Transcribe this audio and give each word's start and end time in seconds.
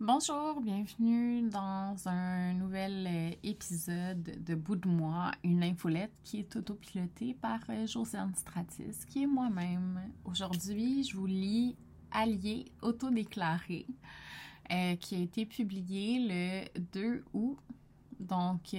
Bonjour, 0.00 0.60
bienvenue 0.60 1.48
dans 1.48 1.96
un 2.06 2.52
nouvel 2.54 3.06
euh, 3.06 3.30
épisode 3.44 4.44
de 4.44 4.56
Bout 4.56 4.74
de 4.74 4.88
moi, 4.88 5.30
une 5.44 5.62
infolette 5.62 6.10
qui 6.24 6.40
est 6.40 6.56
autopilotée 6.56 7.34
par 7.34 7.60
euh, 7.70 7.86
Josiane 7.86 8.34
Stratis, 8.34 9.06
qui 9.08 9.22
est 9.22 9.26
moi-même. 9.26 10.00
Aujourd'hui, 10.24 11.04
je 11.04 11.16
vous 11.16 11.26
lis 11.26 11.76
Allié 12.10 12.72
autodéclaré, 12.82 13.86
euh, 14.72 14.96
qui 14.96 15.14
a 15.14 15.18
été 15.20 15.46
publié 15.46 16.18
le 16.18 16.80
2 16.92 17.24
août. 17.32 17.56
Donc, 18.18 18.74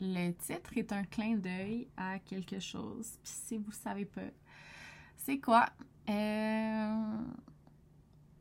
le 0.00 0.30
titre 0.32 0.78
est 0.78 0.92
un 0.92 1.04
clin 1.04 1.36
d'œil 1.36 1.88
à 1.98 2.18
quelque 2.20 2.58
chose. 2.58 3.18
Puis 3.22 3.32
si 3.32 3.58
vous 3.58 3.68
ne 3.68 3.74
savez 3.74 4.06
pas, 4.06 4.22
c'est 5.18 5.40
quoi? 5.40 5.66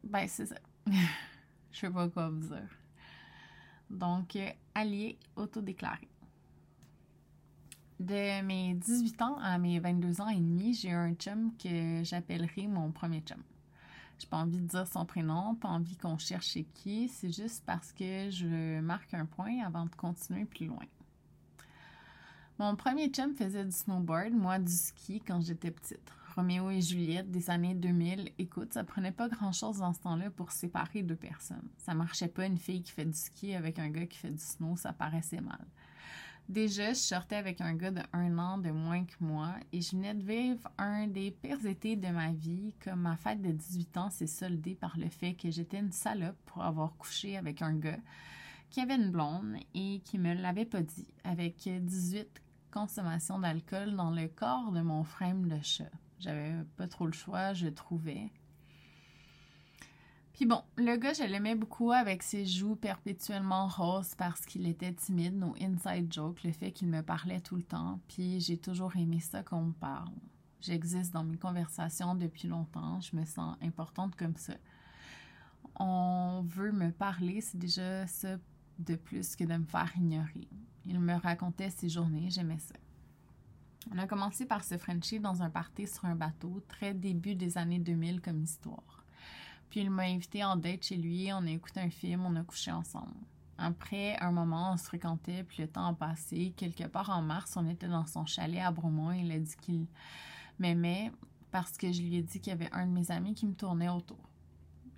Ben, 0.04 0.28
c'est 0.28 0.46
ça. 0.46 0.56
Je 1.72 1.80
sais 1.80 1.90
pas 1.90 2.10
quoi 2.10 2.30
vous 2.30 2.48
dire. 2.48 2.70
Donc, 3.90 4.36
euh, 4.36 4.50
allié 4.76 5.18
autodéclaré. 5.36 6.08
De 8.00 8.42
mes 8.42 8.74
18 8.74 9.22
ans 9.22 9.38
à 9.38 9.58
mes 9.58 9.80
22 9.80 10.20
ans 10.20 10.28
et 10.28 10.36
demi, 10.36 10.74
j'ai 10.74 10.92
un 10.92 11.14
chum 11.14 11.56
que 11.58 12.04
j'appellerai 12.04 12.68
mon 12.68 12.92
premier 12.92 13.22
chum. 13.22 13.42
J'ai 14.20 14.28
pas 14.28 14.38
envie 14.38 14.60
de 14.60 14.68
dire 14.68 14.88
son 14.88 15.06
prénom, 15.06 15.56
pas 15.56 15.70
envie 15.70 15.96
qu'on 15.96 16.18
cherche 16.18 16.48
chez 16.48 16.64
qui, 16.64 17.08
c'est 17.08 17.32
juste 17.32 17.64
parce 17.66 17.92
que 17.94 18.30
je 18.30 18.80
marque 18.82 19.14
un 19.14 19.26
point 19.26 19.64
avant 19.66 19.86
de 19.86 19.96
continuer 19.96 20.46
plus 20.46 20.66
loin. 20.66 20.86
Mon 22.60 22.76
premier 22.76 23.10
chum 23.10 23.36
faisait 23.36 23.66
du 23.66 23.72
snowboard, 23.72 24.34
moi 24.34 24.60
du 24.60 24.72
ski 24.72 25.22
quand 25.26 25.42
j'étais 25.42 25.72
petite. 25.72 26.12
Roméo 26.36 26.72
et 26.72 26.82
Juliette 26.82 27.30
des 27.30 27.52
années 27.52 27.76
2000, 27.76 28.32
écoute, 28.40 28.74
ça 28.74 28.84
prenait 28.84 29.12
pas 29.12 29.30
grand-chose 29.30 29.78
dans 29.78 29.94
ce 29.94 30.02
temps-là 30.02 30.32
pour 30.32 30.52
séparer 30.52 31.04
deux 31.04 31.16
personnes. 31.16 31.70
Ça 31.78 31.94
marchait 31.94 32.28
pas 32.28 32.48
une 32.48 32.58
fille 32.58 32.82
qui 32.82 32.92
fait 32.92 33.06
du 33.06 33.14
ski 33.14 33.54
avec 33.54 33.78
un 33.78 33.90
gars 33.90 34.08
qui 34.08 34.18
fait 34.18 34.32
du 34.32 34.44
snow, 34.44 34.76
ça 34.76 34.94
paraissait 34.94 35.42
mal. 35.42 35.64
Déjà, 36.50 36.90
je 36.90 37.00
sortais 37.00 37.36
avec 37.36 37.62
un 37.62 37.76
gars 37.76 37.92
de 37.92 38.02
un 38.12 38.38
an 38.40 38.58
de 38.58 38.72
moins 38.72 39.06
que 39.06 39.14
moi 39.20 39.54
et 39.72 39.82
je 39.82 39.92
venais 39.92 40.16
de 40.16 40.24
vivre 40.24 40.70
un 40.78 41.08
des 41.08 41.32
pires 41.32 41.66
étés 41.66 41.96
de 41.96 42.08
ma 42.08 42.32
vie, 42.32 42.74
comme 42.84 43.02
ma 43.02 43.16
fête 43.16 43.42
de 43.42 43.52
18 43.52 43.98
ans 43.98 44.10
s'est 44.10 44.28
soldée 44.28 44.76
par 44.76 44.98
le 44.98 45.10
fait 45.10 45.36
que 45.36 45.52
j'étais 45.52 45.80
une 45.80 45.92
salope 45.92 46.38
pour 46.48 46.64
avoir 46.64 46.98
couché 46.98 47.38
avec 47.38 47.62
un 47.62 47.76
gars 47.76 48.00
qui 48.72 48.82
avait 48.82 48.96
une 48.96 49.12
blonde 49.12 49.56
et 49.76 50.02
qui 50.04 50.18
me 50.18 50.34
l'avait 50.34 50.66
pas 50.66 50.82
dit, 50.82 51.14
avec 51.24 51.70
18 51.70 52.42
consommations 52.72 53.38
d'alcool 53.38 53.96
dans 53.96 54.10
le 54.10 54.28
corps 54.28 54.72
de 54.72 54.82
mon 54.82 55.04
frame 55.04 55.48
de 55.48 55.62
chat. 55.62 55.92
J'avais 56.20 56.54
pas 56.78 56.88
trop 56.88 57.06
le 57.06 57.12
choix, 57.12 57.54
je 57.54 57.68
trouvais. 57.68 58.32
Puis 60.34 60.46
bon, 60.48 60.64
le 60.78 60.98
gars, 60.98 61.14
je 61.14 61.24
l'aimais 61.24 61.56
beaucoup 61.56 61.92
avec 61.92 62.24
ses 62.24 62.46
joues 62.46 62.76
perpétuellement 62.76 63.68
roses 63.68 64.16
parce 64.16 64.46
qu'il 64.46 64.68
était 64.68 64.94
timide, 64.94 65.36
nos 65.36 65.56
inside 65.62 66.12
jokes, 66.12 66.44
le 66.44 66.52
fait 66.52 66.72
qu'il 66.72 66.88
me 66.88 67.02
parlait 67.04 67.40
tout 67.40 67.56
le 67.56 67.64
temps. 67.64 68.00
Puis 68.08 68.40
j'ai 68.40 68.58
toujours 68.58 68.96
aimé 68.96 69.20
ça 69.20 69.44
qu'on 69.44 69.62
me 69.62 69.74
parle. 69.74 70.10
J'existe 70.60 71.14
dans 71.14 71.24
mes 71.24 71.38
conversations 71.38 72.16
depuis 72.16 72.48
longtemps, 72.48 73.00
je 73.02 73.16
me 73.16 73.26
sens 73.26 73.58
importante 73.62 74.16
comme 74.16 74.38
ça. 74.38 74.54
On 75.76 76.44
veut 76.48 76.72
me 76.72 76.92
parler, 76.92 77.42
c'est 77.42 77.58
déjà 77.58 78.08
ça 78.08 78.38
de 78.80 78.96
plus 78.96 79.36
que 79.36 79.44
de 79.44 79.56
me 79.56 79.66
faire 79.66 79.92
ignorer. 79.98 80.48
Il 80.86 81.00
me 81.00 81.16
racontait 81.16 81.70
ses 81.70 81.90
journées, 81.90 82.30
j'aimais 82.30 82.60
ça. 82.60 82.76
On 83.92 83.98
a 83.98 84.08
commencé 84.08 84.46
par 84.46 84.64
se 84.64 84.78
frencher 84.78 85.20
dans 85.20 85.42
un 85.42 85.50
party 85.50 85.88
sur 85.88 86.06
un 86.06 86.16
bateau, 86.16 86.64
très 86.68 86.94
début 86.94 87.36
des 87.36 87.58
années 87.58 87.80
2000 87.80 88.22
comme 88.22 88.44
histoire. 88.44 89.04
Puis 89.70 89.82
il 89.82 89.90
m'a 89.90 90.04
invité 90.04 90.44
en 90.44 90.56
date 90.56 90.84
chez 90.84 90.98
lui, 90.98 91.32
on 91.34 91.46
a 91.46 91.50
écouté 91.50 91.80
un 91.80 91.90
film, 91.90 92.26
on 92.26 92.36
a 92.36 92.44
couché 92.44 92.72
ensemble. 92.72 93.16
Après 93.58 94.18
un 94.20 94.32
moment, 94.32 94.74
on 94.74 94.78
se 94.78 94.86
fréquentait, 94.86 95.44
puis 95.44 95.62
le 95.62 95.68
temps 95.68 95.88
a 95.88 95.94
passé. 95.94 96.54
Quelque 96.56 96.86
part 96.86 97.10
en 97.10 97.22
mars, 97.22 97.56
on 97.56 97.68
était 97.68 97.88
dans 97.88 98.06
son 98.06 98.26
chalet 98.26 98.62
à 98.62 98.72
Bromont. 98.72 99.12
Il 99.12 99.32
a 99.32 99.40
dit 99.40 99.56
qu'il 99.62 99.86
m'aimait 100.60 101.12
parce 101.52 101.78
que 101.78 101.92
je 101.92 102.02
lui 102.02 102.16
ai 102.16 102.22
dit 102.24 102.40
qu'il 102.40 102.52
y 102.52 102.54
avait 102.54 102.72
un 102.72 102.88
de 102.88 102.92
mes 102.92 103.12
amis 103.12 103.36
qui 103.36 103.46
me 103.46 103.54
tournait 103.54 103.90
autour. 103.90 104.30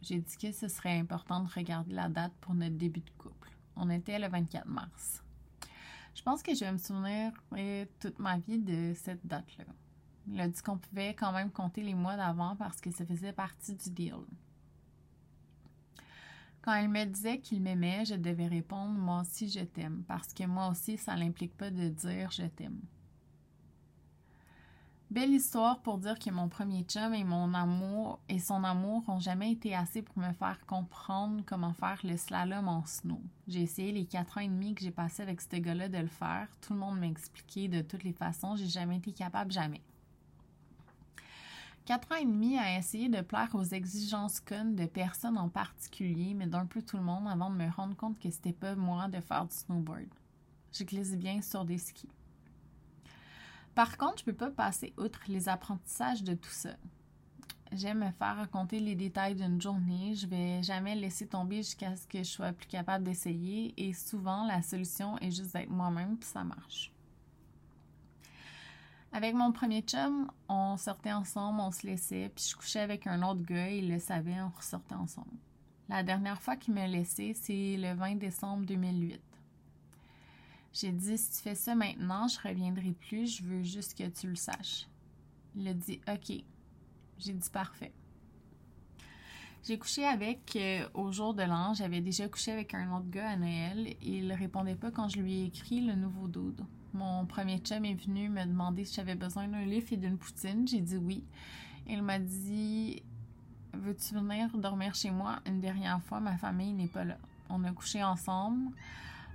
J'ai 0.02 0.19
dit 0.19 0.38
que 0.38 0.52
ce 0.52 0.67
serait 0.67 1.00
important 1.00 1.41
de 1.41 1.50
regarder 1.50 1.94
la 1.94 2.07
date 2.07 2.34
pour 2.40 2.53
notre 2.53 2.75
début 2.75 3.02
de 3.02 3.09
couple. 3.17 3.52
On 3.75 3.90
était 3.90 4.19
le 4.19 4.28
24 4.29 4.67
mars. 4.67 5.25
Je 6.16 6.24
pense 6.24 6.42
que 6.42 6.56
je 6.56 6.62
vais 6.62 6.72
me 6.72 6.78
souvenir 6.78 7.34
toute 8.00 8.20
ma 8.20 8.38
vie 8.40 8.58
de 8.58 8.94
cette 8.96 9.26
date-là. 9.28 9.66
Il 10.28 10.40
a 10.40 10.48
dit 10.48 10.62
qu'on 10.62 10.78
pouvait 10.78 11.14
quand 11.14 11.31
même 11.34 11.52
compter 11.52 11.84
les 11.84 11.94
mois 11.94 12.16
d'avant 12.16 12.56
parce 12.56 12.81
que 12.81 12.90
ça 12.90 13.06
faisait 13.06 13.34
partie 13.34 13.76
du 13.76 13.90
deal. 13.92 14.16
Quand 16.62 16.76
il 16.78 16.90
me 16.90 17.06
disait 17.06 17.40
qu'il 17.40 17.62
m'aimait, 17.62 18.06
je 18.06 18.16
devais 18.16 18.48
répondre 18.48 18.98
Moi 18.98 19.22
aussi 19.22 19.50
je 19.50 19.59
t'aime, 19.59 20.03
parce 20.08 20.34
que 20.34 20.46
moi 20.46 20.70
aussi, 20.70 20.98
ça 20.98 21.16
n'implique 21.16 21.56
pas 21.56 21.70
de 21.70 21.90
dire 21.90 22.32
je 22.32 22.44
t'aime. 22.44 22.80
Belle 25.11 25.33
histoire 25.33 25.81
pour 25.81 25.99
dire 25.99 26.17
que 26.17 26.31
mon 26.31 26.49
premier 26.49 26.81
chum 26.83 27.13
et 27.13 27.23
mon 27.23 27.53
amour 27.53 28.19
et 28.27 28.39
son 28.39 28.63
amour 28.63 29.03
ont 29.07 29.19
jamais 29.19 29.51
été 29.51 29.75
assez 29.75 30.01
pour 30.01 30.17
me 30.17 30.33
faire 30.33 30.66
comprendre 30.66 31.43
comment 31.45 31.73
faire 31.73 31.99
le 32.03 32.17
slalom 32.17 32.67
en 32.67 32.83
snow. 32.85 33.21
J'ai 33.47 33.61
essayé 33.61 33.91
les 33.91 34.05
quatre 34.05 34.39
ans 34.39 34.41
et 34.41 34.47
demi 34.47 34.73
que 34.73 34.81
j'ai 34.81 34.91
passé 34.91 35.21
avec 35.21 35.41
ce 35.41 35.57
gars-là 35.57 35.89
de 35.89 35.99
le 35.99 36.07
faire. 36.07 36.47
Tout 36.59 36.73
le 36.73 36.79
monde 36.79 36.99
m'a 36.99 37.05
expliqué 37.05 37.67
de 37.67 37.81
toutes 37.81 38.03
les 38.03 38.13
façons. 38.13 38.55
J'ai 38.55 38.67
jamais 38.67 38.97
été 38.97 39.11
capable, 39.11 39.51
jamais. 39.51 39.81
Quatre 41.85 42.11
ans 42.11 42.19
et 42.19 42.25
demi 42.25 42.57
à 42.57 42.75
essayer 42.75 43.07
de 43.07 43.22
plaire 43.22 43.53
aux 43.53 43.63
exigences 43.63 44.39
connes 44.39 44.75
de 44.75 44.87
personnes 44.87 45.37
en 45.37 45.49
particulier, 45.49 46.33
mais 46.33 46.47
d'un 46.47 46.66
peu 46.66 46.81
tout 46.81 46.97
le 46.97 47.03
monde 47.03 47.27
avant 47.27 47.51
de 47.51 47.55
me 47.55 47.69
rendre 47.69 47.95
compte 47.95 48.17
que 48.17 48.31
c'était 48.31 48.53
pas 48.53 48.75
moi 48.75 49.07
de 49.07 49.22
faire 49.22 49.45
du 49.45 49.55
snowboard. 49.55 50.09
Je 50.73 50.83
glisse 50.83 51.16
bien 51.16 51.43
sur 51.43 51.63
des 51.63 51.77
skis. 51.77 52.09
Par 53.75 53.97
contre, 53.97 54.19
je 54.19 54.24
peux 54.24 54.34
pas 54.34 54.50
passer 54.50 54.94
outre 54.97 55.22
les 55.28 55.50
apprentissages 55.50 56.24
de 56.24 56.34
tout 56.34 56.50
ça. 56.50 56.72
J'aime 57.74 58.06
me 58.06 58.12
faire 58.12 58.38
raconter 58.38 58.80
les 58.80 58.96
détails 58.96 59.36
d'une 59.36 59.62
journée. 59.62 60.16
Je 60.16 60.28
vais 60.28 60.63
jamais 60.63 60.96
laisser 60.96 61.28
tomber 61.28 61.58
jusqu'à 61.58 61.96
ce 61.97 62.08
que 62.08 62.19
je 62.19 62.24
sois 62.30 62.53
plus 62.53 62.68
capable 62.68 63.03
d'essayer. 63.03 63.74
Et 63.75 63.91
souvent, 63.91 64.47
la 64.47 64.62
solution 64.62 65.18
est 65.18 65.31
juste 65.31 65.53
d'être 65.53 65.69
moi-même, 65.69 66.18
puis 66.18 66.30
ça 66.30 66.46
marche. 66.46 66.94
Avec 69.12 69.34
mon 69.34 69.52
premier 69.52 69.81
chum, 69.81 70.31
on 70.47 70.78
sortait 70.78 71.14
ensemble, 71.14 71.59
on 71.59 71.72
se 71.72 71.85
laissait, 71.85 72.31
puis 72.34 72.46
je 72.50 72.56
couchais 72.56 72.81
avec 72.81 73.08
un 73.08 73.24
autre 73.24 73.41
gars, 73.44 73.69
il 73.69 73.90
le 73.90 74.00
savait, 74.00 74.41
on 74.41 74.50
ressortait 74.50 74.96
ensemble. 74.96 75.38
La 75.88 76.03
dernière 76.03 76.41
fois 76.41 76.56
qu'il 76.56 76.74
m'a 76.74 76.88
laissé, 76.88 77.34
c'est 77.34 77.78
le 77.78 77.94
20 77.94 78.16
décembre 78.16 78.66
2008. 78.66 79.22
J'ai 80.75 80.91
dit, 80.91 81.18
si 81.18 81.31
tu 81.31 81.38
fais 81.38 81.56
ça 81.56 81.74
maintenant, 81.74 82.28
je 82.28 82.38
reviendrai 82.46 82.91
plus, 82.91 83.38
je 83.38 83.44
veux 83.44 83.63
juste 83.63 83.97
que 83.97 84.09
tu 84.09 84.28
le 84.28 84.36
saches. 84.36 84.90
Il 85.56 85.66
a 85.69 85.74
dit, 85.74 86.02
OK. 86.06 86.44
J'ai 87.18 87.31
dit, 87.31 87.50
parfait. 87.50 87.94
J'ai 89.64 89.80
couché 89.80 90.06
avec 90.06 90.53
euh, 90.58 90.85
au 90.94 91.14
jour 91.14 91.34
de 91.34 91.44
l'an. 91.44 91.74
J'avais 91.74 92.02
déjà 92.02 92.28
couché 92.28 92.52
avec 92.52 92.74
un 92.74 92.94
autre 92.94 93.09
gars 93.09 93.30
à 93.30 93.38
Noël. 93.38 93.96
Il 94.02 94.34
répondait 94.34 94.75
pas 94.75 94.91
quand 94.91 95.08
je 95.08 95.22
lui 95.22 95.35
ai 95.35 95.46
écrit 95.46 95.80
le 95.80 95.96
nouveau 95.96 96.28
dude. 96.28 96.66
Mon 96.94 97.25
premier 97.25 97.59
chum 97.59 97.85
est 97.85 97.96
venu 97.96 98.28
me 98.28 98.44
demander 98.44 98.84
si 98.84 98.96
j'avais 98.96 99.16
besoin 99.16 99.47
d'un 99.47 99.64
livre 99.64 99.88
et 99.91 99.97
d'une 99.97 100.18
poutine. 100.18 100.68
J'ai 100.68 100.81
dit 100.81 100.97
oui. 100.97 101.24
Il 101.88 102.03
m'a 102.03 102.19
dit 102.19 103.02
Veux-tu 103.74 104.14
venir 104.14 104.56
dormir 104.58 104.94
chez 104.94 105.09
moi? 105.09 105.40
Une 105.46 105.62
dernière 105.62 106.02
fois 106.03 106.19
Ma 106.19 106.38
famille 106.38 106.74
n'est 106.74 106.88
pas 106.88 107.06
là. 107.06 107.18
On 107.50 107.64
a 107.64 107.72
couché 107.72 108.03
ensemble 108.03 108.72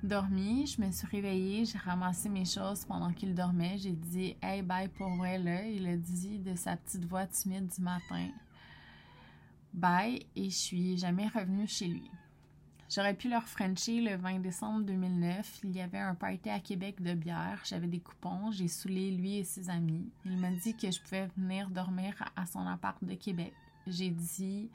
dormi, 0.03 0.67
je 0.67 0.81
me 0.81 0.91
suis 0.91 1.07
réveillée, 1.07 1.65
j'ai 1.65 1.79
ramassé 1.79 2.29
mes 2.29 2.45
choses 2.45 2.85
pendant 2.85 3.13
qu'il 3.13 3.35
dormait. 3.35 3.79
J'ai 3.79 3.93
dit 3.93 4.37
Hey, 4.43 4.63
bye 4.63 4.89
pour 4.89 5.11
vrai. 5.11 5.41
Il 5.75 5.87
a 5.87 5.97
dit 5.97 6.39
de 6.39 6.55
sa 6.55 6.77
petite 6.77 7.05
voix 7.05 7.27
timide 7.27 7.69
du 7.69 7.83
matin 7.83 8.29
Bye, 9.73 10.27
et 10.35 10.51
je 10.51 10.57
suis 10.57 10.99
jamais 10.99 11.29
revenue 11.29 11.67
chez 11.67 11.87
lui. 11.87 12.11
J'aurais 12.89 13.15
pu 13.15 13.29
leur 13.29 13.45
frencher 13.45 14.01
le 14.01 14.17
20 14.17 14.41
décembre 14.41 14.85
2009. 14.85 15.61
Il 15.63 15.77
y 15.77 15.81
avait 15.81 15.99
un 15.99 16.17
party 16.17 16.51
à 16.51 16.59
Québec 16.59 17.01
de 17.01 17.15
bière. 17.15 17.61
J'avais 17.65 17.87
des 17.87 18.01
coupons. 18.01 18.51
J'ai 18.51 18.67
saoulé 18.67 19.13
lui 19.13 19.37
et 19.37 19.45
ses 19.45 19.71
amis. 19.71 20.11
Il 20.25 20.37
m'a 20.39 20.51
dit 20.51 20.77
que 20.77 20.91
je 20.91 21.01
pouvais 21.01 21.29
venir 21.37 21.71
dormir 21.71 22.15
à 22.35 22.47
son 22.47 22.67
appart 22.67 23.03
de 23.05 23.15
Québec. 23.15 23.55
J'ai 23.87 24.11
dit, 24.11 24.71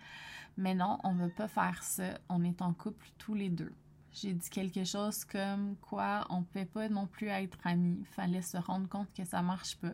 mais 0.56 0.75
non, 0.75 0.98
on 1.04 1.13
ne 1.13 1.24
veut 1.25 1.33
pas 1.36 1.50
faire 1.50 1.83
ça. 1.83 2.18
On 2.30 2.44
est 2.45 2.62
en 2.62 2.74
couple 2.74 3.06
tous 3.18 3.33
les 3.33 3.50
deux 3.50 3.74
j'ai 4.15 4.33
dit 4.33 4.50
quelque 4.50 4.85
chose 4.85 5.25
comme 5.25 5.75
quoi 5.77 6.25
on 6.29 6.39
ne 6.39 6.44
pouvait 6.45 6.65
pas 6.65 6.88
non 6.88 7.06
plus 7.06 7.27
être 7.27 7.57
amis. 7.65 8.06
Fallait 8.12 8.41
se 8.41 8.57
rendre 8.57 8.88
compte 8.88 9.13
que 9.13 9.25
ça 9.25 9.41
marche 9.41 9.75
pas. 9.77 9.94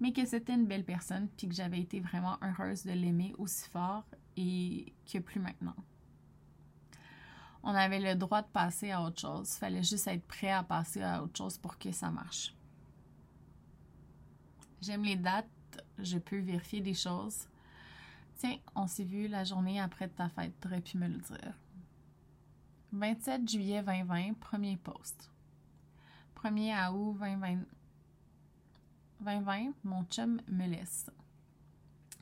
Mais 0.00 0.12
que 0.12 0.26
c'était 0.26 0.54
une 0.54 0.66
belle 0.66 0.84
personne, 0.84 1.28
puis 1.36 1.48
que 1.48 1.54
j'avais 1.54 1.78
été 1.78 2.00
vraiment 2.00 2.36
heureuse 2.42 2.84
de 2.84 2.90
l'aimer 2.90 3.32
aussi 3.38 3.68
fort 3.70 4.04
et 4.36 4.92
que 5.10 5.18
plus 5.18 5.38
maintenant. 5.38 5.76
On 7.62 7.72
avait 7.74 8.00
le 8.00 8.16
droit 8.16 8.42
de 8.42 8.48
passer 8.48 8.90
à 8.90 9.00
autre 9.00 9.20
chose. 9.20 9.52
Fallait 9.52 9.84
juste 9.84 10.08
être 10.08 10.26
prêt 10.26 10.50
à 10.50 10.64
passer 10.64 11.02
à 11.02 11.22
autre 11.22 11.38
chose 11.38 11.56
pour 11.56 11.78
que 11.78 11.92
ça 11.92 12.10
marche. 12.10 12.52
J'aime 14.82 15.04
les 15.04 15.16
dates, 15.16 15.46
je 15.98 16.18
peux 16.18 16.40
vérifier 16.40 16.80
des 16.80 16.92
choses. 16.92 17.46
Tiens, 18.36 18.56
on 18.74 18.88
s'est 18.88 19.04
vu 19.04 19.28
la 19.28 19.44
journée 19.44 19.80
après 19.80 20.08
ta 20.08 20.28
fête, 20.28 20.58
t'aurais 20.60 20.80
pu 20.80 20.98
me 20.98 21.06
le 21.06 21.18
dire. 21.18 21.54
27 22.94 23.48
juillet 23.48 23.82
2020, 23.82 24.34
premier 24.38 24.76
post. 24.76 25.28
1er 26.36 26.92
août 26.92 27.16
2020, 27.18 27.64
2020, 29.20 29.72
mon 29.82 30.04
chum 30.04 30.40
me 30.46 30.68
laisse. 30.68 31.10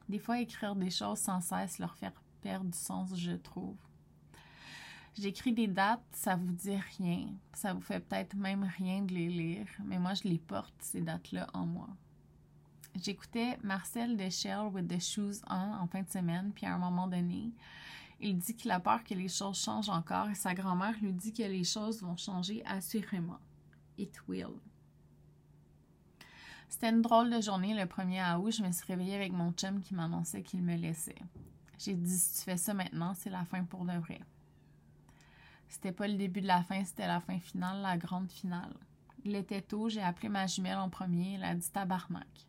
Des 0.08 0.18
fois, 0.18 0.40
écrire 0.40 0.74
des 0.74 0.88
choses 0.88 1.18
sans 1.18 1.42
cesse 1.42 1.78
leur 1.78 1.94
faire 1.96 2.14
perdre 2.40 2.70
du 2.70 2.78
sens, 2.78 3.14
je 3.14 3.32
trouve. 3.32 3.76
J'écris 5.18 5.52
des 5.52 5.68
dates, 5.68 6.00
ça 6.12 6.36
vous 6.36 6.52
dit 6.52 6.78
rien. 6.98 7.28
Ça 7.52 7.74
vous 7.74 7.82
fait 7.82 8.00
peut-être 8.00 8.34
même 8.34 8.64
rien 8.78 9.02
de 9.02 9.12
les 9.12 9.28
lire, 9.28 9.66
mais 9.84 9.98
moi, 9.98 10.14
je 10.14 10.22
les 10.22 10.38
porte, 10.38 10.74
ces 10.78 11.02
dates-là, 11.02 11.48
en 11.52 11.66
moi. 11.66 11.88
J'écoutais 12.94 13.58
Marcel 13.62 14.16
Deschelles 14.16 14.68
with 14.72 14.88
the 14.88 14.98
Shoes 14.98 15.42
On 15.50 15.74
en 15.74 15.86
fin 15.86 16.00
de 16.00 16.08
semaine, 16.08 16.50
puis 16.54 16.64
à 16.64 16.74
un 16.74 16.78
moment 16.78 17.08
donné, 17.08 17.52
il 18.22 18.38
dit 18.38 18.54
qu'il 18.54 18.70
a 18.70 18.80
peur 18.80 19.02
que 19.04 19.14
les 19.14 19.28
choses 19.28 19.60
changent 19.60 19.88
encore 19.88 20.28
et 20.30 20.34
sa 20.34 20.54
grand-mère 20.54 20.94
lui 21.02 21.12
dit 21.12 21.32
que 21.32 21.42
les 21.42 21.64
choses 21.64 22.02
vont 22.02 22.16
changer 22.16 22.62
assurément. 22.64 23.40
It 23.98 24.16
will. 24.28 24.60
C'était 26.68 26.90
une 26.90 27.02
drôle 27.02 27.30
de 27.30 27.40
journée 27.40 27.74
le 27.74 27.84
1er 27.84 28.38
août. 28.38 28.52
Je 28.52 28.62
me 28.62 28.72
suis 28.72 28.86
réveillée 28.86 29.16
avec 29.16 29.32
mon 29.32 29.52
chum 29.52 29.80
qui 29.80 29.94
m'annonçait 29.94 30.42
qu'il 30.42 30.62
me 30.62 30.76
laissait. 30.76 31.18
J'ai 31.78 31.94
dit 31.94 32.16
si 32.16 32.38
tu 32.38 32.44
fais 32.44 32.56
ça 32.56 32.72
maintenant, 32.72 33.12
c'est 33.14 33.28
la 33.28 33.44
fin 33.44 33.64
pour 33.64 33.84
de 33.84 33.92
vrai. 33.92 34.20
C'était 35.68 35.92
pas 35.92 36.06
le 36.06 36.14
début 36.14 36.40
de 36.40 36.46
la 36.46 36.62
fin, 36.62 36.84
c'était 36.84 37.06
la 37.06 37.20
fin 37.20 37.38
finale, 37.40 37.82
la 37.82 37.96
grande 37.98 38.30
finale. 38.30 38.74
Il 39.24 39.34
était 39.34 39.62
tôt, 39.62 39.88
j'ai 39.88 40.02
appelé 40.02 40.28
ma 40.28 40.46
jumelle 40.46 40.78
en 40.78 40.88
premier, 40.88 41.34
elle 41.34 41.44
a 41.44 41.54
dit 41.54 41.70
tabarnak. 41.70 42.46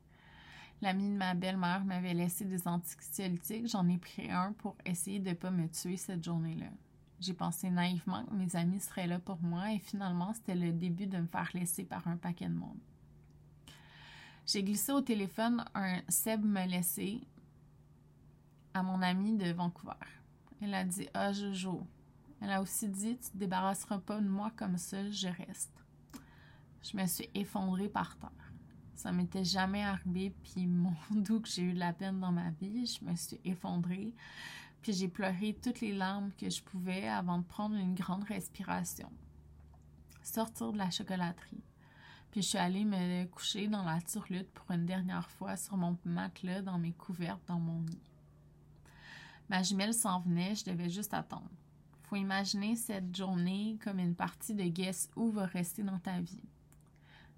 L'ami 0.83 1.07
de 1.07 1.15
ma 1.15 1.33
belle-mère 1.33 1.85
m'avait 1.85 2.13
laissé 2.13 2.44
des 2.44 2.68
anxiolytiques. 2.68 3.69
J'en 3.69 3.88
ai 3.88 3.97
pris 3.97 4.30
un 4.30 4.51
pour 4.51 4.75
essayer 4.85 5.19
de 5.19 5.30
ne 5.30 5.33
pas 5.33 5.50
me 5.50 5.69
tuer 5.69 5.95
cette 5.95 6.21
journée-là. 6.21 6.68
J'ai 7.21 7.33
pensé 7.33 7.69
naïvement 7.69 8.25
que 8.25 8.33
mes 8.33 8.53
amis 8.57 8.81
seraient 8.81 9.07
là 9.07 9.18
pour 9.18 9.41
moi 9.41 9.71
et 9.71 9.80
finalement, 9.80 10.33
c'était 10.33 10.56
le 10.56 10.74
début 10.74 11.07
de 11.07 11.19
me 11.19 11.27
faire 11.27 11.50
laisser 11.53 11.85
par 11.85 12.06
un 12.09 12.18
paquet 12.18 12.50
de 12.50 12.53
monde. 12.53 12.81
J'ai 14.45 14.62
glissé 14.62 14.91
au 14.91 15.00
téléphone 15.00 15.63
un 15.74 16.01
Seb 16.09 16.44
me 16.44 16.68
laisser 16.68 17.21
à 18.74 18.83
mon 18.83 19.01
ami 19.01 19.38
de 19.38 19.53
Vancouver. 19.53 19.94
Elle 20.62 20.74
a 20.74 20.83
dit 20.83 21.07
Ah, 21.13 21.31
Jojo. 21.31 21.88
Elle 22.41 22.51
a 22.51 22.62
aussi 22.62 22.89
dit 22.89 23.18
Tu 23.19 23.31
te 23.31 23.38
débarrasseras 23.38 24.00
pas 24.00 24.19
de 24.19 24.27
moi 24.27 24.51
comme 24.57 24.77
ça, 24.77 25.09
je 25.09 25.30
reste. 25.30 25.81
Je 26.81 26.97
me 26.97 27.06
suis 27.06 27.30
effondrée 27.35 27.88
par 27.88 28.18
terre. 28.18 28.43
Ça 28.95 29.12
m'était 29.12 29.44
jamais 29.44 29.84
arrivé, 29.84 30.34
puis 30.44 30.68
mon 30.68 30.94
doux 31.12 31.40
que 31.40 31.50
j'ai 31.50 31.63
eu 31.63 31.74
de 31.74 31.80
la 31.80 31.94
peine 31.94 32.19
dans 32.19 32.31
ma 32.31 32.51
vie, 32.51 32.86
je 32.86 33.04
me 33.06 33.16
suis 33.16 33.40
effondrée, 33.44 34.13
puis 34.81 34.94
j'ai 34.94 35.07
pleuré 35.07 35.57
toutes 35.62 35.81
les 35.81 35.94
larmes 35.94 36.31
que 36.38 36.50
je 36.50 36.62
pouvais 36.62 37.07
avant 37.07 37.40
de 37.40 37.45
prendre 37.45 37.75
une 37.75 37.95
grande 37.95 38.24
respiration. 38.25 39.12
Sortir 40.22 40.72
de 40.72 40.78
la 40.78 40.90
chocolaterie. 40.90 41.63
Puis 42.31 42.42
je 42.42 42.48
suis 42.48 42.57
allée 42.57 42.84
me 42.84 43.25
coucher 43.25 43.68
dans 43.68 43.84
la 43.84 44.01
turlute 44.01 44.50
pour 44.51 44.72
une 44.72 44.86
dernière 44.86 45.30
fois 45.30 45.56
sur 45.56 45.78
mon 45.78 45.98
matelas 46.04 46.62
dans 46.62 46.80
mes 46.80 46.94
couvertes 46.94 47.44
dans 47.48 47.60
mon 47.60 47.81
lit. 47.81 48.01
Ma 49.50 49.62
jumelle 49.62 49.94
s'en 49.94 50.19
venait, 50.19 50.56
je 50.56 50.66
devais 50.66 50.90
juste 50.90 51.13
attendre. 51.13 51.50
Faut 52.04 52.16
imaginer 52.16 52.75
cette 52.75 53.16
journée 53.16 53.78
comme 53.84 54.00
une 54.00 54.16
partie 54.16 54.56
de 54.56 54.63
Guess 54.63 55.10
où 55.16 55.30
va 55.30 55.45
rester 55.45 55.84
dans 55.84 56.00
ta 56.00 56.19
vie. 56.19 56.42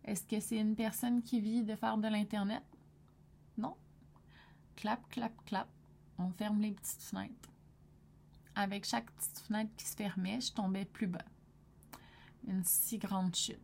Est-ce 0.05 0.23
que 0.25 0.39
c'est 0.39 0.57
une 0.57 0.75
personne 0.75 1.23
qui 1.23 1.41
vit 1.41 1.63
de 1.63 1.75
faire 1.75 1.97
de 1.97 2.07
l'Internet? 2.07 2.63
Non. 3.57 3.75
Clap, 4.75 5.07
clap, 5.09 5.33
clap. 5.45 5.67
On 6.19 6.29
ferme 6.29 6.61
les 6.61 6.71
petites 6.71 7.01
fenêtres. 7.01 7.49
Avec 8.53 8.85
chaque 8.85 9.09
petite 9.11 9.39
fenêtre 9.39 9.71
qui 9.75 9.85
se 9.85 9.95
fermait, 9.95 10.39
je 10.39 10.53
tombais 10.53 10.85
plus 10.85 11.07
bas. 11.07 11.25
Une 12.47 12.63
si 12.63 12.99
grande 12.99 13.35
chute. 13.35 13.59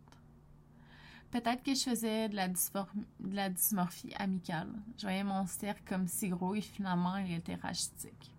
Peut-être 1.30 1.64
que 1.64 1.74
je 1.74 1.84
faisais 1.84 2.28
de 2.28 2.36
la, 2.36 3.50
dysmorphie, 3.50 4.14
amicale. 4.16 4.74
Je 4.98 5.04
voyais 5.04 5.24
mon 5.24 5.46
cercle 5.46 5.84
comme 5.86 6.08
si 6.08 6.28
gros 6.28 6.56
et 6.56 6.62
finalement 6.62 7.16
il 7.18 7.34
était 7.34 7.56
rachitique. 7.56 8.34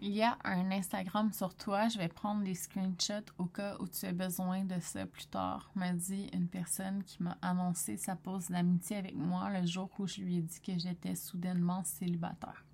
Il 0.00 0.12
y 0.12 0.22
a 0.22 0.38
un 0.44 0.70
Instagram 0.70 1.32
sur 1.32 1.56
toi, 1.56 1.88
je 1.88 1.98
vais 1.98 2.06
prendre 2.06 2.44
des 2.44 2.54
screenshots 2.54 3.32
au 3.36 3.46
cas 3.46 3.76
où 3.80 3.88
tu 3.88 4.06
as 4.06 4.12
besoin 4.12 4.64
de 4.64 4.78
ça 4.78 5.04
plus 5.06 5.26
tard, 5.26 5.72
m'a 5.74 5.92
dit 5.92 6.30
une 6.32 6.46
personne 6.46 7.02
qui 7.02 7.20
m'a 7.20 7.36
annoncé 7.42 7.96
sa 7.96 8.14
pause 8.14 8.46
d'amitié 8.46 8.98
avec 8.98 9.16
moi 9.16 9.50
le 9.50 9.66
jour 9.66 9.90
où 9.98 10.06
je 10.06 10.20
lui 10.20 10.36
ai 10.36 10.42
dit 10.42 10.60
que 10.60 10.78
j'étais 10.78 11.16
soudainement 11.16 11.82
célibataire. 11.82 12.64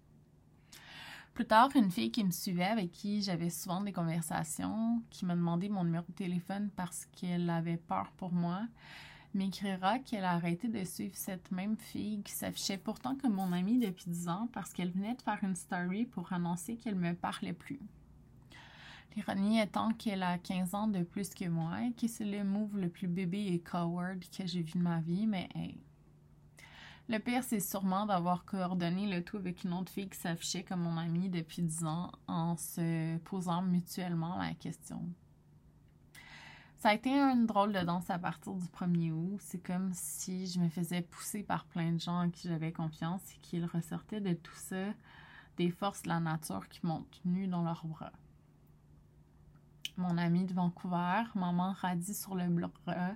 Plus 1.32 1.46
tard, 1.46 1.70
une 1.74 1.90
fille 1.90 2.12
qui 2.12 2.22
me 2.22 2.30
suivait, 2.30 2.64
avec 2.64 2.92
qui 2.92 3.22
j'avais 3.22 3.48
souvent 3.48 3.80
des 3.80 3.92
conversations, 3.92 5.02
qui 5.08 5.24
m'a 5.24 5.34
demandé 5.34 5.70
mon 5.70 5.84
numéro 5.84 6.04
de 6.06 6.12
téléphone 6.12 6.68
parce 6.76 7.06
qu'elle 7.06 7.48
avait 7.48 7.78
peur 7.78 8.12
pour 8.18 8.32
moi, 8.32 8.66
m'écrira 9.34 9.98
qu'elle 9.98 10.24
a 10.24 10.32
arrêté 10.32 10.68
de 10.68 10.84
suivre 10.84 11.16
cette 11.16 11.50
même 11.50 11.76
fille 11.76 12.22
qui 12.22 12.32
s'affichait 12.32 12.78
pourtant 12.78 13.16
comme 13.16 13.34
mon 13.34 13.52
amie 13.52 13.78
depuis 13.78 14.08
10 14.08 14.28
ans 14.28 14.48
parce 14.52 14.72
qu'elle 14.72 14.90
venait 14.90 15.14
de 15.14 15.22
faire 15.22 15.38
une 15.42 15.56
story 15.56 16.06
pour 16.06 16.32
annoncer 16.32 16.76
qu'elle 16.76 16.94
me 16.94 17.14
parlait 17.14 17.52
plus. 17.52 17.80
L'ironie 19.14 19.60
étant 19.60 19.92
qu'elle 19.92 20.22
a 20.22 20.38
15 20.38 20.74
ans 20.74 20.88
de 20.88 21.02
plus 21.02 21.30
que 21.34 21.48
moi 21.48 21.82
et 21.82 21.92
que 21.92 22.08
c'est 22.08 22.24
le 22.24 22.42
move 22.42 22.76
le 22.76 22.88
plus 22.88 23.06
bébé 23.06 23.46
et 23.46 23.60
coward 23.60 24.18
que 24.18 24.46
j'ai 24.46 24.62
vu 24.62 24.72
de 24.72 24.82
ma 24.82 25.00
vie, 25.00 25.26
mais 25.26 25.48
hey. 25.54 25.80
Le 27.08 27.18
pire, 27.18 27.44
c'est 27.44 27.60
sûrement 27.60 28.06
d'avoir 28.06 28.44
coordonné 28.44 29.06
le 29.06 29.22
tout 29.22 29.36
avec 29.36 29.64
une 29.64 29.74
autre 29.74 29.92
fille 29.92 30.08
qui 30.08 30.18
s'affichait 30.18 30.64
comme 30.64 30.80
mon 30.80 30.96
amie 30.96 31.28
depuis 31.28 31.62
10 31.62 31.84
ans 31.84 32.10
en 32.26 32.56
se 32.56 33.18
posant 33.18 33.62
mutuellement 33.62 34.38
la 34.38 34.54
question 34.54 35.06
ça 36.84 36.90
a 36.90 36.94
été 36.96 37.18
une 37.18 37.46
drôle 37.46 37.72
de 37.72 37.80
danse 37.80 38.10
à 38.10 38.18
partir 38.18 38.52
du 38.52 38.66
1er 38.66 39.10
août. 39.10 39.38
C'est 39.40 39.66
comme 39.66 39.90
si 39.94 40.46
je 40.46 40.60
me 40.60 40.68
faisais 40.68 41.00
pousser 41.00 41.42
par 41.42 41.64
plein 41.64 41.92
de 41.92 41.98
gens 41.98 42.24
en 42.24 42.28
qui 42.28 42.46
j'avais 42.46 42.72
confiance 42.72 43.22
et 43.32 43.38
qu'ils 43.40 43.64
ressortaient 43.64 44.20
de 44.20 44.34
tout 44.34 44.54
ça 44.54 44.92
des 45.56 45.70
forces 45.70 46.02
de 46.02 46.10
la 46.10 46.20
nature 46.20 46.68
qui 46.68 46.80
m'ont 46.84 47.06
tenu 47.22 47.46
dans 47.46 47.62
leurs 47.62 47.86
bras. 47.86 48.12
Mon 49.96 50.18
ami 50.18 50.44
de 50.44 50.52
Vancouver, 50.52 51.22
maman 51.34 51.72
radie 51.72 52.12
sur 52.12 52.34
le 52.34 52.50
bras, 52.50 53.12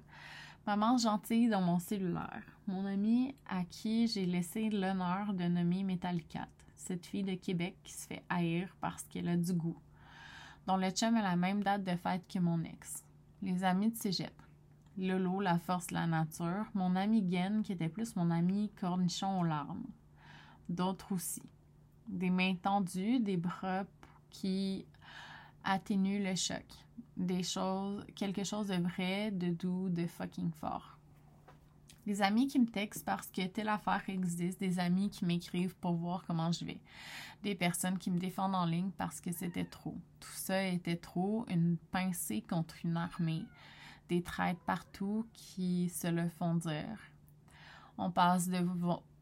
maman 0.67 0.97
gentille 0.97 1.51
dans 1.51 1.61
mon 1.61 1.79
cellulaire, 1.79 2.45
mon 2.69 2.87
ami 2.87 3.35
à 3.51 3.65
qui 3.65 4.07
j'ai 4.07 4.25
laissé 4.25 4.71
l'honneur 4.71 5.35
de 5.35 5.45
nommer 5.45 5.85
Metallicat, 5.85 6.49
cette 6.75 7.05
fille 7.05 7.23
de 7.23 7.35
Québec 7.35 7.77
qui 7.85 7.93
se 7.93 8.07
fait 8.07 8.25
haïr 8.31 8.75
parce 8.81 9.03
qu'elle 9.03 9.29
a 9.29 9.37
du 9.37 9.53
goût, 9.53 9.77
dont 10.67 10.79
le 10.79 10.89
chum 10.89 11.17
a 11.17 11.23
la 11.23 11.37
même 11.37 11.63
date 11.63 11.85
de 11.85 11.97
fête 11.97 12.27
que 12.33 12.39
mon 12.39 12.65
ex 12.65 13.05
les 13.43 13.65
amis 13.65 13.91
de 13.91 13.97
cégep. 13.97 14.33
Lolo, 14.97 15.41
la 15.41 15.59
force 15.59 15.91
la 15.91 16.07
nature. 16.07 16.67
Mon 16.75 16.97
ami 16.97 17.23
Guen, 17.23 17.63
qui 17.63 17.73
était 17.73 17.89
plus 17.89 18.17
mon 18.17 18.31
ami 18.31 18.71
cornichon 18.81 19.41
aux 19.41 19.45
larmes. 19.45 19.85
D'autres 20.69 21.13
aussi. 21.13 21.43
Des 22.09 22.31
mains 22.31 22.57
tendues, 22.57 23.21
des 23.21 23.37
bras 23.37 23.85
qui 24.31 24.87
atténuent 25.63 26.23
le 26.23 26.35
choc. 26.35 26.65
Des 27.17 27.43
choses, 27.43 28.05
quelque 28.17 28.45
chose 28.45 28.69
de 28.69 28.77
vrai, 28.77 29.31
de 29.31 29.51
doux, 29.51 29.89
de 29.89 30.07
fucking 30.07 30.51
fort. 30.53 30.98
Des 32.09 32.23
amis 32.23 32.47
qui 32.47 32.59
me 32.59 32.65
textent 32.65 33.05
parce 33.05 33.27
que 33.27 33.47
telle 33.49 33.69
affaire 33.69 34.01
existe, 34.09 34.59
des 34.59 34.79
amis 34.79 35.11
qui 35.11 35.27
m'écrivent 35.27 35.77
pour 35.77 35.93
voir 35.93 36.25
comment 36.27 36.51
je 36.51 36.65
vais, 36.65 36.81
des 37.43 37.55
personnes 37.55 37.99
qui 37.99 38.11
me 38.11 38.19
défendent 38.19 38.55
en 38.55 38.65
ligne 38.65 38.93
parce 38.97 39.21
que 39.21 39.31
c'était 39.31 39.67
trop. 39.67 39.95
Tout 40.19 40.33
ça 40.33 40.65
était 40.65 40.97
trop, 40.97 41.45
une 41.51 41.77
pincée 41.93 42.41
contre 42.41 42.77
une 42.83 42.97
armée, 42.97 43.45
des 44.09 44.23
traites 44.23 44.59
partout 44.65 45.27
qui 45.35 45.91
se 45.91 46.07
le 46.07 46.31
font 46.31 46.55
dire. 46.55 46.99
On 47.99 48.11
passe 48.11 48.49
de 48.49 48.67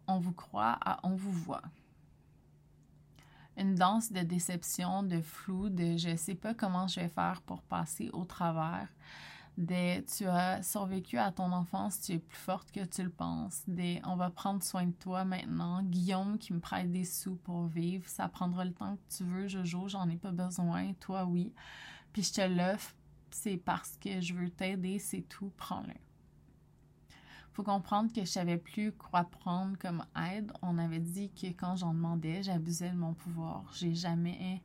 on 0.07 0.21
vous 0.21 0.33
croit 0.33 0.79
à 0.81 1.01
on 1.03 1.17
vous 1.17 1.33
voit. 1.33 1.65
Une 3.57 3.75
danse 3.75 4.13
de 4.13 4.21
déception, 4.21 5.03
de 5.03 5.21
flou, 5.23 5.71
de 5.71 5.97
je 5.97 6.15
sais 6.15 6.37
pas 6.37 6.55
comment 6.55 6.87
je 6.87 7.01
vais 7.01 7.09
faire 7.09 7.43
pour 7.43 7.63
passer 7.63 8.11
au 8.13 8.25
travers 8.25 8.87
des 9.57 10.05
tu 10.05 10.27
as 10.27 10.63
survécu 10.63 11.19
à 11.19 11.33
ton 11.33 11.51
enfance, 11.53 12.01
tu 12.01 12.13
es 12.13 12.19
plus 12.19 12.37
forte 12.37 12.71
que 12.73 12.85
tu 12.85 13.03
le 13.03 13.11
penses, 13.11 13.63
des 13.67 14.01
on 14.05 14.17
va 14.17 14.31
prendre 14.31 14.63
soin 14.63 14.87
de 14.87 14.93
toi 14.93 15.25
maintenant, 15.25 15.83
Guillaume 15.83 16.39
qui 16.39 16.53
me 16.53 16.61
prête 16.61 16.91
des 16.91 17.05
sous 17.05 17.37
pour 17.37 17.67
vivre, 17.67 18.07
ça 18.09 18.29
prendra 18.29 18.65
le 18.65 18.73
temps 18.73 18.97
que 18.97 19.17
tu 19.17 19.25
veux, 19.25 19.49
Jojo, 19.49 19.89
j'en 19.89 20.09
ai 20.09 20.17
pas 20.17 20.33
besoin, 20.33 20.93
toi 21.01 21.25
oui, 21.25 21.53
puis 22.13 22.23
je 22.23 22.35
te 22.35 22.41
l'offre, 22.43 22.95
c'est 23.31 23.57
parce 23.57 23.97
que 23.97 24.21
je 24.21 24.35
veux 24.35 24.51
t'aider, 24.51 24.99
c'est 24.99 25.23
tout, 25.23 25.53
prends-le. 25.57 25.95
Faut 27.57 27.63
comprendre 27.63 28.13
que 28.13 28.21
je 28.21 28.27
savais 28.27 28.59
plus 28.59 28.93
quoi 28.93 29.25
prendre 29.25 29.79
comme 29.79 30.05
aide. 30.31 30.53
On 30.61 30.77
avait 30.77 30.99
dit 30.99 31.31
que 31.31 31.47
quand 31.47 31.75
j'en 31.77 31.95
demandais, 31.95 32.43
j'abusais 32.43 32.91
de 32.91 32.97
mon 32.97 33.15
pouvoir. 33.15 33.65
J'ai 33.73 33.95
jamais 33.95 34.61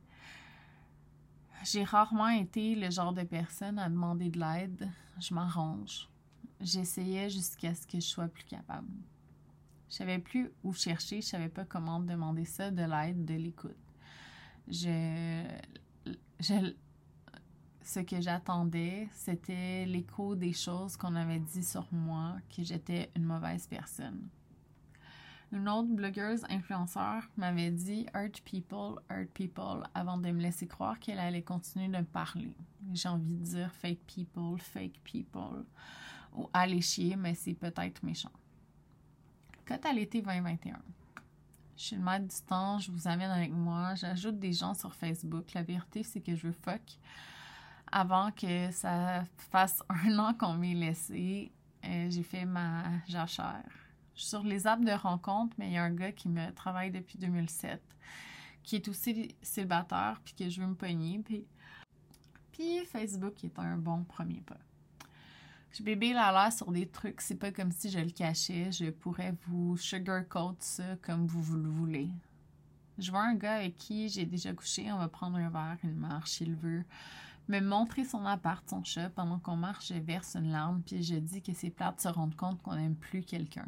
j'ai 1.64 1.84
rarement 1.84 2.28
été 2.28 2.74
le 2.74 2.90
genre 2.90 3.12
de 3.12 3.22
personne 3.22 3.78
à 3.78 3.88
demander 3.88 4.30
de 4.30 4.38
l'aide. 4.38 4.88
Je 5.20 5.34
m'arrange. 5.34 6.08
J'essayais 6.60 7.28
jusqu'à 7.28 7.74
ce 7.74 7.86
que 7.86 7.98
je 7.98 8.06
sois 8.06 8.28
plus 8.28 8.44
capable. 8.44 8.88
Je 9.88 9.96
savais 9.96 10.18
plus 10.18 10.50
où 10.64 10.72
chercher, 10.72 11.20
je 11.20 11.26
savais 11.26 11.48
pas 11.48 11.64
comment 11.64 12.00
demander 12.00 12.44
ça, 12.44 12.70
de 12.70 12.82
l'aide, 12.82 13.24
de 13.24 13.34
l'écoute. 13.34 13.76
Je, 14.68 15.44
je, 16.40 16.72
ce 17.82 18.00
que 18.00 18.20
j'attendais, 18.20 19.08
c'était 19.12 19.84
l'écho 19.86 20.34
des 20.34 20.52
choses 20.52 20.96
qu'on 20.96 21.14
avait 21.14 21.40
dit 21.40 21.64
sur 21.64 21.86
moi, 21.92 22.36
que 22.54 22.62
j'étais 22.62 23.10
une 23.16 23.24
mauvaise 23.24 23.66
personne. 23.66 24.28
Une 25.52 25.68
autre 25.68 25.88
blogueuse 25.90 26.44
influenceur 26.48 27.28
m'avait 27.36 27.70
dit 27.70 28.06
Hurt 28.14 28.40
people, 28.40 28.98
hurt 29.10 29.28
people 29.34 29.86
avant 29.94 30.16
de 30.16 30.30
me 30.30 30.40
laisser 30.40 30.66
croire 30.66 30.98
qu'elle 30.98 31.18
allait 31.18 31.42
continuer 31.42 31.88
de 31.88 31.98
me 31.98 32.04
parler. 32.04 32.56
J'ai 32.94 33.10
envie 33.10 33.34
de 33.34 33.44
dire 33.44 33.70
fake 33.70 34.00
people, 34.06 34.58
fake 34.58 34.98
people 35.04 35.66
ou 36.34 36.48
aller 36.54 36.80
chier, 36.80 37.16
mais 37.16 37.34
c'est 37.34 37.52
peut-être 37.52 38.02
méchant. 38.02 38.32
Quand 39.66 39.84
à 39.84 39.92
l'été 39.92 40.22
2021, 40.22 40.80
je 41.76 41.82
suis 41.82 41.96
le 41.96 42.02
maître 42.02 42.26
du 42.26 42.46
temps, 42.46 42.78
je 42.78 42.90
vous 42.90 43.06
amène 43.06 43.30
avec 43.30 43.52
moi, 43.52 43.94
j'ajoute 43.94 44.38
des 44.38 44.54
gens 44.54 44.72
sur 44.72 44.94
Facebook. 44.94 45.52
La 45.52 45.62
vérité, 45.62 46.02
c'est 46.02 46.22
que 46.22 46.34
je 46.34 46.46
veux 46.46 46.54
fuck 46.54 46.98
avant 47.90 48.30
que 48.30 48.70
ça 48.70 49.24
fasse 49.50 49.82
un 49.90 50.18
an 50.18 50.32
qu'on 50.32 50.54
m'ait 50.54 50.72
laissé. 50.72 51.52
Euh, 51.84 52.08
j'ai 52.08 52.22
fait 52.22 52.46
ma 52.46 52.84
jachère 53.06 53.81
sur 54.14 54.42
les 54.42 54.66
apps 54.66 54.84
de 54.84 54.92
rencontre, 54.92 55.54
mais 55.58 55.68
il 55.68 55.72
y 55.72 55.76
a 55.76 55.84
un 55.84 55.94
gars 55.94 56.12
qui 56.12 56.28
me 56.28 56.50
travaille 56.52 56.90
depuis 56.90 57.18
2007, 57.18 57.82
qui 58.62 58.76
est 58.76 58.88
aussi 58.88 59.34
célibataire, 59.42 60.20
puis 60.24 60.34
que 60.34 60.48
je 60.48 60.60
veux 60.60 60.66
me 60.66 60.74
pogner. 60.74 61.20
Puis, 62.52 62.84
Facebook 62.86 63.42
est 63.44 63.58
un 63.58 63.76
bon 63.76 64.04
premier 64.04 64.40
pas. 64.42 64.58
Je 65.72 65.82
bébé 65.82 66.12
la 66.12 66.30
l'air 66.32 66.52
sur 66.52 66.70
des 66.70 66.86
trucs, 66.86 67.22
c'est 67.22 67.36
pas 67.36 67.50
comme 67.50 67.72
si 67.72 67.90
je 67.90 67.98
le 67.98 68.10
cachais. 68.10 68.70
Je 68.70 68.90
pourrais 68.90 69.34
vous 69.46 69.78
sugarcoat 69.78 70.56
ça 70.58 70.96
comme 71.00 71.26
vous 71.26 71.56
le 71.56 71.68
voulez. 71.68 72.10
Je 72.98 73.10
vois 73.10 73.22
un 73.22 73.34
gars 73.34 73.54
avec 73.54 73.76
qui 73.78 74.10
j'ai 74.10 74.26
déjà 74.26 74.52
couché, 74.52 74.92
on 74.92 74.98
va 74.98 75.08
prendre 75.08 75.38
un 75.38 75.48
verre, 75.48 75.78
une 75.82 75.96
marche, 75.96 76.42
il 76.42 76.54
veut 76.54 76.84
me 77.48 77.60
montrer 77.60 78.04
son 78.04 78.26
appart, 78.26 78.68
son 78.68 78.84
chat. 78.84 79.08
Pendant 79.10 79.38
qu'on 79.38 79.56
marche, 79.56 79.88
je 79.88 79.94
verse 79.94 80.36
une 80.36 80.52
larme, 80.52 80.82
puis 80.82 81.02
je 81.02 81.14
dis 81.14 81.40
que 81.40 81.54
c'est 81.54 81.70
plate 81.70 82.00
se 82.02 82.08
rendre 82.08 82.36
compte 82.36 82.60
qu'on 82.62 82.76
n'aime 82.76 82.94
plus 82.94 83.22
quelqu'un. 83.22 83.66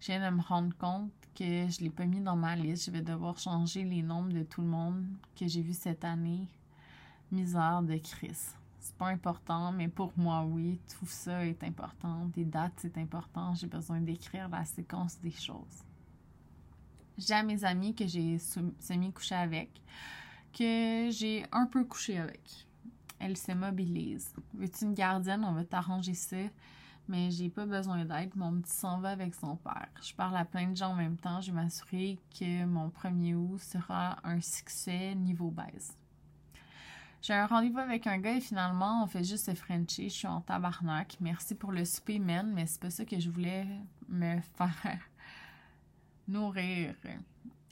Je 0.00 0.06
viens 0.06 0.30
de 0.30 0.34
me 0.34 0.40
rendre 0.40 0.74
compte 0.78 1.12
que 1.34 1.44
je 1.44 1.78
ne 1.78 1.84
l'ai 1.84 1.90
pas 1.90 2.06
mis 2.06 2.20
dans 2.20 2.36
ma 2.36 2.56
liste. 2.56 2.86
Je 2.86 2.90
vais 2.90 3.02
devoir 3.02 3.38
changer 3.38 3.84
les 3.84 4.02
nombres 4.02 4.32
de 4.32 4.42
tout 4.42 4.62
le 4.62 4.66
monde 4.66 5.04
que 5.38 5.46
j'ai 5.46 5.60
vu 5.60 5.74
cette 5.74 6.04
année. 6.04 6.48
Misère 7.30 7.82
de 7.82 7.98
Chris. 7.98 8.38
C'est 8.78 8.96
pas 8.96 9.08
important, 9.08 9.72
mais 9.72 9.88
pour 9.88 10.12
moi, 10.16 10.42
oui, 10.42 10.80
tout 10.88 11.06
ça 11.06 11.44
est 11.44 11.62
important. 11.62 12.24
Des 12.34 12.46
dates, 12.46 12.72
c'est 12.78 12.96
important. 12.96 13.54
J'ai 13.54 13.66
besoin 13.66 14.00
d'écrire 14.00 14.48
la 14.48 14.64
séquence 14.64 15.20
des 15.20 15.30
choses. 15.30 15.84
J'ai 17.18 17.42
mes 17.42 17.62
amis 17.62 17.94
que 17.94 18.06
j'ai 18.06 18.38
semi-couché 18.38 19.34
avec, 19.34 19.82
que 20.54 21.10
j'ai 21.10 21.44
un 21.52 21.66
peu 21.66 21.84
couché 21.84 22.16
avec. 22.16 22.66
Elle 23.18 23.36
se 23.36 23.52
mobilise. 23.52 24.32
Veux-tu 24.54 24.86
une 24.86 24.94
gardienne? 24.94 25.44
On 25.44 25.52
va 25.52 25.64
t'arranger 25.64 26.14
ça 26.14 26.38
mais 27.10 27.30
j'ai 27.30 27.48
pas 27.48 27.66
besoin 27.66 28.04
d'aide. 28.04 28.30
Mon 28.36 28.60
petit 28.60 28.72
s'en 28.72 29.00
va 29.00 29.10
avec 29.10 29.34
son 29.34 29.56
père. 29.56 29.90
Je 30.00 30.14
parle 30.14 30.36
à 30.36 30.44
plein 30.44 30.68
de 30.68 30.76
gens 30.76 30.92
en 30.92 30.94
même 30.94 31.16
temps. 31.16 31.40
Je 31.40 31.50
vais 31.50 31.60
m'assurer 31.60 32.18
que 32.38 32.64
mon 32.64 32.88
premier 32.88 33.34
août 33.34 33.58
sera 33.58 34.16
un 34.22 34.40
succès 34.40 35.16
niveau 35.16 35.50
base. 35.50 35.96
J'ai 37.20 37.34
un 37.34 37.46
rendez-vous 37.46 37.78
avec 37.78 38.06
un 38.06 38.18
gars 38.18 38.36
et 38.36 38.40
finalement, 38.40 39.02
on 39.02 39.06
fait 39.06 39.24
juste 39.24 39.46
se 39.46 39.54
Frencher. 39.54 40.08
Je 40.08 40.14
suis 40.14 40.26
en 40.28 40.40
tabarnak. 40.40 41.16
Merci 41.20 41.56
pour 41.56 41.72
le 41.72 41.84
souper, 41.84 42.20
men, 42.20 42.52
mais 42.54 42.66
c'est 42.66 42.80
pas 42.80 42.90
ça 42.90 43.04
que 43.04 43.18
je 43.18 43.28
voulais 43.28 43.66
me 44.08 44.40
faire 44.56 45.00
nourrir. 46.28 46.94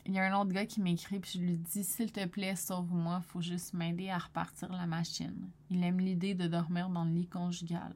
Il 0.05 0.15
y 0.15 0.19
a 0.19 0.25
un 0.25 0.41
autre 0.41 0.53
gars 0.53 0.67
qui 0.67 0.81
m'écrit 0.81 1.21
puis 1.21 1.33
je 1.35 1.39
lui 1.39 1.57
dis 1.57 1.85
S'il 1.85 2.11
te 2.11 2.27
plaît, 2.27 2.57
sauve-moi, 2.57 3.21
faut 3.21 3.41
juste 3.41 3.73
m'aider 3.73 4.11
à 4.11 4.19
repartir 4.19 4.73
la 4.73 4.87
machine. 4.87 5.49
Il 5.71 5.85
aime 5.85 6.01
l'idée 6.01 6.35
de 6.35 6.49
dormir 6.49 6.89
dans 6.89 7.05
le 7.05 7.13
lit 7.13 7.29
conjugal. 7.29 7.95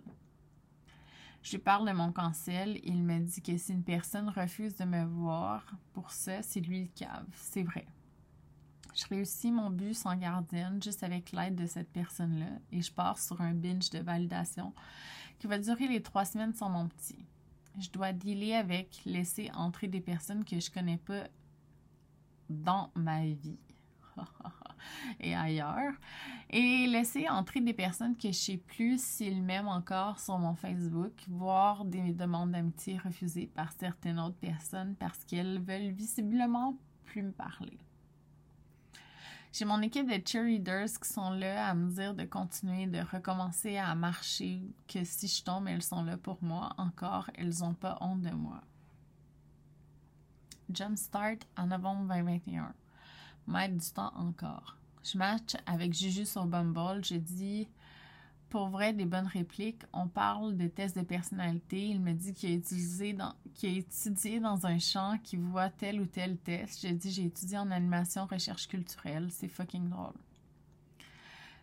Je 1.42 1.52
lui 1.52 1.58
parle 1.58 1.88
de 1.88 1.92
mon 1.92 2.12
cancel. 2.12 2.80
Il 2.84 3.02
me 3.02 3.18
dit 3.18 3.42
que 3.42 3.56
si 3.56 3.72
une 3.72 3.82
personne 3.82 4.28
refuse 4.28 4.76
de 4.76 4.84
me 4.84 5.04
voir 5.04 5.64
pour 5.92 6.11
ça, 6.11 6.42
c'est 6.42 6.61
lui 6.61 6.82
le 6.82 6.88
cave. 6.94 7.26
C'est 7.34 7.64
vrai. 7.64 7.87
Je 8.94 9.06
réussis 9.06 9.50
mon 9.50 9.70
but 9.70 9.94
sans 9.94 10.16
gardienne, 10.16 10.82
juste 10.82 11.02
avec 11.02 11.32
l'aide 11.32 11.56
de 11.56 11.66
cette 11.66 11.90
personne-là, 11.90 12.58
et 12.70 12.82
je 12.82 12.92
pars 12.92 13.18
sur 13.18 13.40
un 13.40 13.54
binge 13.54 13.88
de 13.90 14.00
validation 14.00 14.75
qui 15.38 15.46
va 15.46 15.58
durer 15.58 15.88
les 15.88 16.02
trois 16.02 16.26
semaines 16.26 16.54
sans 16.54 16.68
mon 16.68 16.88
petit. 16.88 17.25
Je 17.80 17.88
dois 17.88 18.12
dealer 18.12 18.52
avec 18.52 19.00
laisser 19.06 19.50
entrer 19.54 19.88
des 19.88 20.02
personnes 20.02 20.44
que 20.44 20.61
je 20.61 20.70
connais 20.70 20.99
pas 20.99 21.26
dans 22.50 22.90
ma 22.94 23.25
vie. 23.25 23.58
et 25.21 25.35
ailleurs. 25.35 25.93
Et 26.51 26.87
laisser 26.87 27.29
entrer 27.29 27.61
des 27.61 27.73
personnes 27.73 28.17
que 28.17 28.29
je 28.29 28.37
sais 28.37 28.57
plus 28.57 29.03
s'ils 29.03 29.43
m'aiment 29.43 29.69
encore 29.69 30.19
sur 30.21 30.39
mon 30.39 30.55
Facebook, 30.55 31.12
voir 31.29 31.85
des 31.85 32.12
demandes 32.12 32.53
d'amitié 32.53 32.99
refusées 32.99 33.47
par 33.47 33.73
certaines 33.73 34.19
autres 34.19 34.37
personnes 34.37 34.95
parce 34.99 35.25
qu'elles 35.25 35.61
veulent 35.61 35.93
visiblement 35.93 36.77
plus 37.05 37.23
me 37.23 37.33
parler. 37.33 37.79
J'ai 39.53 39.67
mon 39.67 39.83
équipe 39.83 40.09
de 40.09 40.27
cheerleaders 40.27 40.99
qui 41.03 41.09
sont 41.12 41.31
là 41.31 41.69
à 41.69 41.75
me 41.75 41.91
dire 41.91 42.15
de 42.15 42.25
continuer, 42.25 42.87
de 42.87 43.01
recommencer 43.01 43.77
à 43.77 43.95
marcher, 43.95 44.62
que 44.89 45.05
si 45.05 45.29
je 45.29 45.45
tombe, 45.45 45.69
elles 45.69 45.83
sont 45.83 46.05
là 46.05 46.17
pour 46.17 46.43
moi. 46.43 46.73
Encore, 46.79 47.31
elles 47.35 47.59
n'ont 47.61 47.75
pas 47.75 47.99
honte 48.01 48.23
de 48.23 48.31
moi. 48.31 48.62
Jumpstart 50.73 51.37
en 51.59 51.67
novembre 51.67 52.15
2021 52.15 52.73
mettre 53.46 53.75
du 53.75 53.90
temps 53.90 54.12
encore. 54.16 54.76
Je 55.02 55.18
match 55.18 55.56
avec 55.66 55.92
Juju 55.94 56.25
sur 56.25 56.46
Bumble. 56.46 57.04
Je 57.04 57.16
dis 57.16 57.68
pour 58.50 58.68
vrai 58.68 58.92
des 58.92 59.06
bonnes 59.06 59.26
répliques. 59.26 59.82
On 59.92 60.08
parle 60.08 60.56
de 60.56 60.68
tests 60.68 60.96
de 60.96 61.02
personnalité. 61.02 61.88
Il 61.88 62.00
me 62.00 62.12
dit 62.12 62.34
qu'il 62.34 62.50
a 62.50 62.54
étudié 62.54 64.40
dans 64.40 64.66
un 64.66 64.78
champ 64.78 65.18
qui 65.25 65.37
voit 65.37 65.70
tel 65.70 66.00
ou 66.00 66.06
tel 66.06 66.37
test. 66.37 66.87
Je 66.87 66.92
dis 66.92 67.11
j'ai 67.11 67.25
étudié 67.25 67.58
en 67.58 67.70
animation 67.70 68.26
recherche 68.26 68.68
culturelle. 68.68 69.28
C'est 69.30 69.49
fucking 69.49 69.88
drôle. 69.88 70.14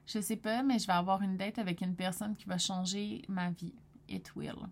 Je 0.08 0.20
sais 0.20 0.38
pas, 0.38 0.64
mais 0.64 0.80
je 0.80 0.88
vais 0.88 0.94
avoir 0.94 1.22
une 1.22 1.38
date 1.38 1.60
avec 1.60 1.82
une 1.82 1.96
personne 1.96 2.36
qui 2.36 2.46
va 2.46 2.58
changer 2.58 3.22
ma 3.30 3.52
vie. 3.52 3.76
It 4.08 4.36
will. 4.36 4.68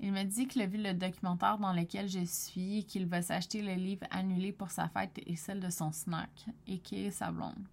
Il 0.00 0.12
me 0.12 0.22
dit 0.22 0.46
qu'il 0.46 0.62
a 0.62 0.66
vu 0.66 0.78
le 0.78 0.94
documentaire 0.94 1.58
dans 1.58 1.72
lequel 1.72 2.08
je 2.08 2.24
suis, 2.24 2.84
qu'il 2.84 3.06
va 3.06 3.20
s'acheter 3.20 3.62
le 3.62 3.74
livre 3.74 4.06
annulé 4.10 4.52
pour 4.52 4.70
sa 4.70 4.88
fête 4.88 5.18
et 5.26 5.34
celle 5.34 5.58
de 5.58 5.70
son 5.70 5.90
snack, 5.90 6.46
et 6.68 6.78
qui 6.78 7.06
est 7.06 7.10
sa 7.10 7.32
blonde. 7.32 7.66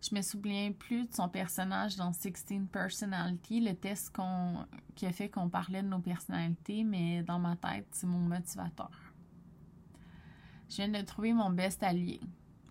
Je 0.00 0.14
me 0.14 0.22
souviens 0.22 0.72
plus 0.72 1.06
de 1.06 1.12
son 1.12 1.28
personnage 1.28 1.96
dans 1.96 2.12
Sixteen 2.12 2.66
Personality, 2.68 3.60
le 3.60 3.74
test 3.74 4.16
qui 4.94 5.04
a 5.04 5.12
fait 5.12 5.28
qu'on 5.28 5.48
parlait 5.48 5.82
de 5.82 5.88
nos 5.88 5.98
personnalités, 5.98 6.84
mais 6.84 7.22
dans 7.24 7.40
ma 7.40 7.56
tête, 7.56 7.88
c'est 7.90 8.06
mon 8.06 8.20
motivateur. 8.20 8.90
Je 10.70 10.76
viens 10.76 10.88
de 10.88 11.04
trouver 11.04 11.32
mon 11.32 11.50
best 11.50 11.82
allié. 11.82 12.20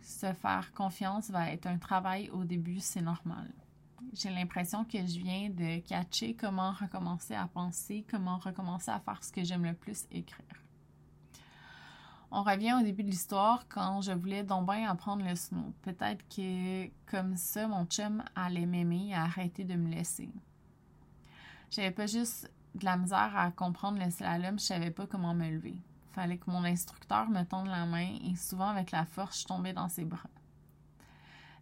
Se 0.02 0.34
faire 0.34 0.72
confiance 0.74 1.30
va 1.30 1.52
être 1.52 1.68
un 1.68 1.78
travail 1.78 2.30
au 2.30 2.46
début, 2.46 2.80
c'est 2.80 3.02
normal 3.02 3.52
j'ai 4.14 4.30
l'impression 4.30 4.84
que 4.86 4.98
je 4.98 5.20
viens 5.20 5.50
de 5.50 5.80
catcher 5.80 6.36
comment 6.36 6.72
recommencer 6.72 7.36
à 7.36 7.48
penser, 7.48 8.06
comment 8.10 8.38
recommencer 8.38 8.92
à 8.92 9.00
faire 9.00 9.24
ce 9.24 9.32
que 9.32 9.44
j'aime 9.44 9.66
le 9.66 9.74
plus, 9.74 10.06
écrire. 10.12 10.46
On 12.32 12.44
revient 12.44 12.74
au 12.80 12.84
début 12.84 13.04
de 13.04 13.10
l'histoire 13.10 13.66
quand 13.70 14.02
je 14.02 14.12
voulais 14.12 14.44
donc 14.44 14.70
bien 14.70 14.88
apprendre 14.90 15.26
le 15.26 15.36
snow. 15.36 15.74
Peut-être 15.82 16.24
que 16.30 16.88
comme 17.10 17.36
ça, 17.38 17.68
mon 17.68 17.86
chum 17.86 18.24
allait 18.36 18.68
m'aimer 18.68 19.10
et 19.10 19.16
arrêter 19.16 19.64
de 19.64 19.76
me 19.76 19.90
laisser. 19.90 20.30
J'avais 21.72 21.92
pas 21.92 22.06
juste 22.06 22.52
de 22.76 22.86
la 22.86 22.98
misère 22.98 23.36
à 23.36 23.52
comprendre 23.52 24.04
le 24.04 24.12
slalom, 24.12 24.60
je 24.60 24.64
savais 24.64 24.92
pas 24.92 25.08
comment 25.08 25.34
me 25.34 25.50
lever. 25.50 25.76
Fallait 26.12 26.38
que 26.38 26.50
mon 26.50 26.64
instructeur 26.66 27.30
me 27.30 27.44
tende 27.44 27.68
la 27.68 27.86
main 27.86 28.16
et 28.24 28.36
souvent 28.36 28.70
avec 28.70 28.92
la 28.92 29.06
force, 29.06 29.42
je 29.42 29.46
tombais 29.46 29.74
dans 29.74 29.90
ses 29.90 30.06
bras. 30.06 30.30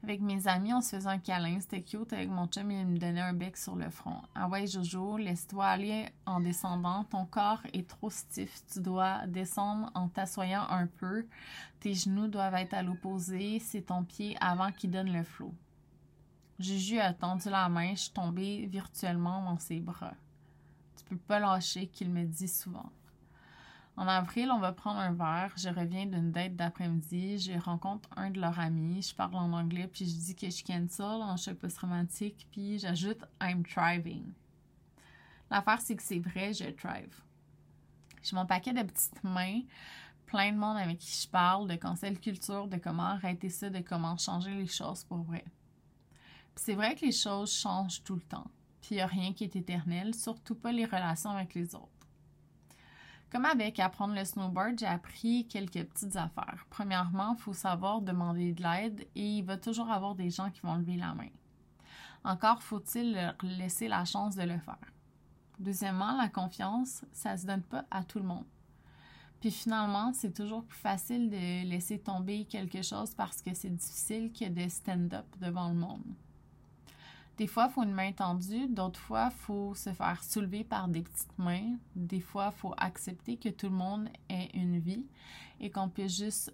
Avec 0.08 0.22
mes 0.22 0.48
amis, 0.48 0.74
on 0.74 0.80
se 0.80 0.96
faisait 0.96 1.10
un 1.10 1.18
câlin. 1.18 1.60
C'était 1.60 1.82
cute. 1.82 2.14
Avec 2.14 2.30
mon 2.30 2.48
chum, 2.48 2.72
il 2.72 2.88
me 2.88 2.98
donnait 2.98 3.20
un 3.20 3.34
bec 3.34 3.58
sur 3.58 3.76
le 3.76 3.90
front. 3.90 4.22
Ah 4.36 4.48
ouais, 4.48 4.66
Jojo, 4.66 5.18
laisse-toi 5.18 5.66
aller 5.66 6.08
en 6.26 6.40
descendant. 6.40 7.04
Ton 7.04 7.26
corps 7.26 7.60
est 7.74 7.90
trop 7.90 8.10
stiff. 8.10 8.62
Tu 8.72 8.80
dois 8.80 9.28
descendre 9.28 9.92
en 9.96 10.08
t'assoyant 10.08 10.66
un 10.70 10.88
peu. 10.88 11.28
Tes 11.82 11.94
genoux 11.94 12.30
doivent 12.30 12.56
être 12.56 12.74
à 12.74 12.84
l'opposé. 12.84 13.60
C'est 13.60 13.88
ton 13.88 14.06
pied 14.06 14.38
avant 14.40 14.72
qu'il 14.72 14.92
donne 14.92 15.12
le 15.12 15.24
flot. 15.24 15.54
Juju 16.58 17.00
a 17.00 17.12
tendu 17.14 17.50
la 17.50 17.68
main. 17.68 17.94
Je 17.94 18.04
suis 18.04 18.12
tombée 18.12 18.66
virtuellement 18.68 19.44
dans 19.44 19.60
ses 19.60 19.82
bras. 19.82 20.14
Tu 20.96 21.04
peux 21.04 21.18
pas 21.18 21.40
lâcher, 21.40 21.88
qu'il 21.88 22.12
me 22.12 22.24
dit 22.24 22.48
souvent. 22.48 22.90
En 23.98 24.08
avril, 24.08 24.52
on 24.52 24.60
va 24.60 24.72
prendre 24.74 25.00
un 25.00 25.12
verre. 25.12 25.52
Je 25.58 25.70
reviens 25.70 26.06
d'une 26.06 26.32
date 26.32 26.56
d'après-midi. 26.56 27.40
Je 27.40 27.60
rencontre 27.60 28.08
un 28.16 28.30
de 28.30 28.40
leurs 28.40 28.60
amis. 28.60 29.02
Je 29.02 29.16
parle 29.16 29.36
en 29.36 29.52
anglais, 29.54 29.88
puis 29.88 30.06
je 30.06 30.16
dis 30.16 30.36
que 30.36 30.52
je 30.52 30.64
cancel 30.64 31.24
en 31.24 31.36
choc 31.36 31.56
post-romantique, 31.56 32.48
puis 32.52 32.78
j'ajoute 32.78 33.24
I'm 33.42 33.66
thriving. 33.66 34.32
L'affaire, 35.50 35.82
c'est 35.82 35.96
que 35.96 36.04
c'est 36.04 36.20
vrai, 36.20 36.54
je 36.54 36.66
thrive. 36.66 37.22
J'ai 38.22 38.36
mon 38.36 38.46
paquet 38.46 38.74
de 38.74 38.84
petites 38.84 39.24
mains, 39.24 39.62
plein 40.28 40.52
de 40.52 40.58
monde 40.58 40.78
avec 40.78 41.00
qui 41.00 41.24
je 41.24 41.28
parle 41.28 41.68
de 41.68 41.76
cancel 41.76 42.20
culture, 42.20 42.68
de 42.68 42.78
comment 42.78 43.04
arrêter 43.04 43.50
ça, 43.50 43.70
de 43.70 43.80
comment 43.80 44.18
changer 44.18 44.54
les 44.54 44.68
choses 44.68 45.04
pour 45.06 45.24
vrai. 45.24 45.44
c'est 46.56 46.76
vrai 46.76 46.96
que 46.96 47.06
les 47.06 47.12
choses 47.12 47.52
changent 47.52 48.04
tout 48.04 48.16
le 48.16 48.22
temps. 48.22 48.52
Puis 48.82 48.92
il 48.92 48.96
n'y 48.98 49.02
a 49.02 49.08
rien 49.08 49.34
qui 49.34 49.44
est 49.44 49.56
éternel, 49.56 50.14
surtout 50.14 50.56
pas 50.56 50.72
les 50.72 50.86
relations 50.86 51.32
avec 51.32 51.56
les 51.56 51.74
autres. 51.74 51.97
Comme 53.32 53.46
avec 53.46 53.80
apprendre 53.80 54.16
le 54.16 54.24
snowboard, 54.24 54.80
j'ai 54.80 54.86
appris 54.86 55.46
quelques 55.48 55.84
petites 55.84 56.16
affaires. 56.16 56.66
Premièrement, 56.70 57.36
il 57.38 57.42
faut 57.42 57.54
savoir 57.54 58.02
demander 58.02 58.54
de 58.54 58.64
l'aide 58.64 59.06
et 59.16 59.38
il 59.38 59.44
va 59.44 59.58
toujours 59.58 59.92
avoir 59.92 60.16
des 60.16 60.30
gens 60.30 60.50
qui 60.50 60.62
vont 60.62 60.76
lever 60.76 60.96
la 60.96 61.14
main. 61.14 61.30
Encore 62.24 62.64
faut-il 62.64 63.14
leur 63.14 63.36
laisser 63.44 63.88
la 63.88 64.06
chance 64.06 64.36
de 64.36 64.44
le 64.44 64.58
faire. 64.60 64.94
Deuxièmement, 65.60 66.16
la 66.16 66.30
confiance, 66.30 67.04
ça 67.12 67.34
ne 67.34 67.38
se 67.38 67.46
donne 67.46 67.64
pas 67.64 67.86
à 67.92 68.04
tout 68.04 68.20
le 68.20 68.26
monde. 68.26 68.46
Puis 69.40 69.52
finalement, 69.52 70.14
c'est 70.14 70.34
toujours 70.34 70.64
plus 70.64 70.80
facile 70.80 71.30
de 71.30 71.68
laisser 71.68 72.00
tomber 72.00 72.46
quelque 72.46 72.82
chose 72.82 73.14
parce 73.14 73.42
que 73.42 73.54
c'est 73.54 73.70
difficile 73.70 74.32
que 74.32 74.50
de 74.50 74.70
stand-up 74.70 75.26
devant 75.40 75.70
le 75.70 75.76
monde. 75.76 76.16
Des 77.38 77.46
fois, 77.46 77.68
il 77.70 77.74
faut 77.74 77.84
une 77.84 77.94
main 77.94 78.12
tendue, 78.12 78.68
d'autres 78.68 79.00
fois, 79.00 79.30
il 79.32 79.38
faut 79.38 79.76
se 79.76 79.94
faire 79.94 80.24
soulever 80.24 80.64
par 80.64 80.88
des 80.88 81.04
petites 81.04 81.38
mains. 81.38 81.78
Des 81.96 82.20
fois, 82.20 82.52
il 82.56 82.60
faut 82.60 82.74
accepter 82.78 83.38
que 83.38 83.50
tout 83.50 83.68
le 83.68 83.76
monde 83.76 84.10
ait 84.30 84.50
une 84.56 84.80
vie 84.80 85.06
et 85.60 85.70
qu'on 85.70 85.88
puisse 85.88 86.18
juste 86.18 86.54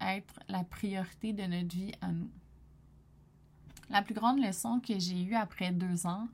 être 0.00 0.38
la 0.48 0.62
priorité 0.62 1.32
de 1.32 1.42
notre 1.42 1.74
vie 1.74 1.92
à 2.00 2.12
nous. 2.12 2.30
La 3.90 4.02
plus 4.02 4.14
grande 4.14 4.38
leçon 4.38 4.80
que 4.80 4.98
j'ai 4.98 5.22
eue 5.22 5.34
après 5.34 5.72
deux 5.72 6.06
ans, 6.06 6.28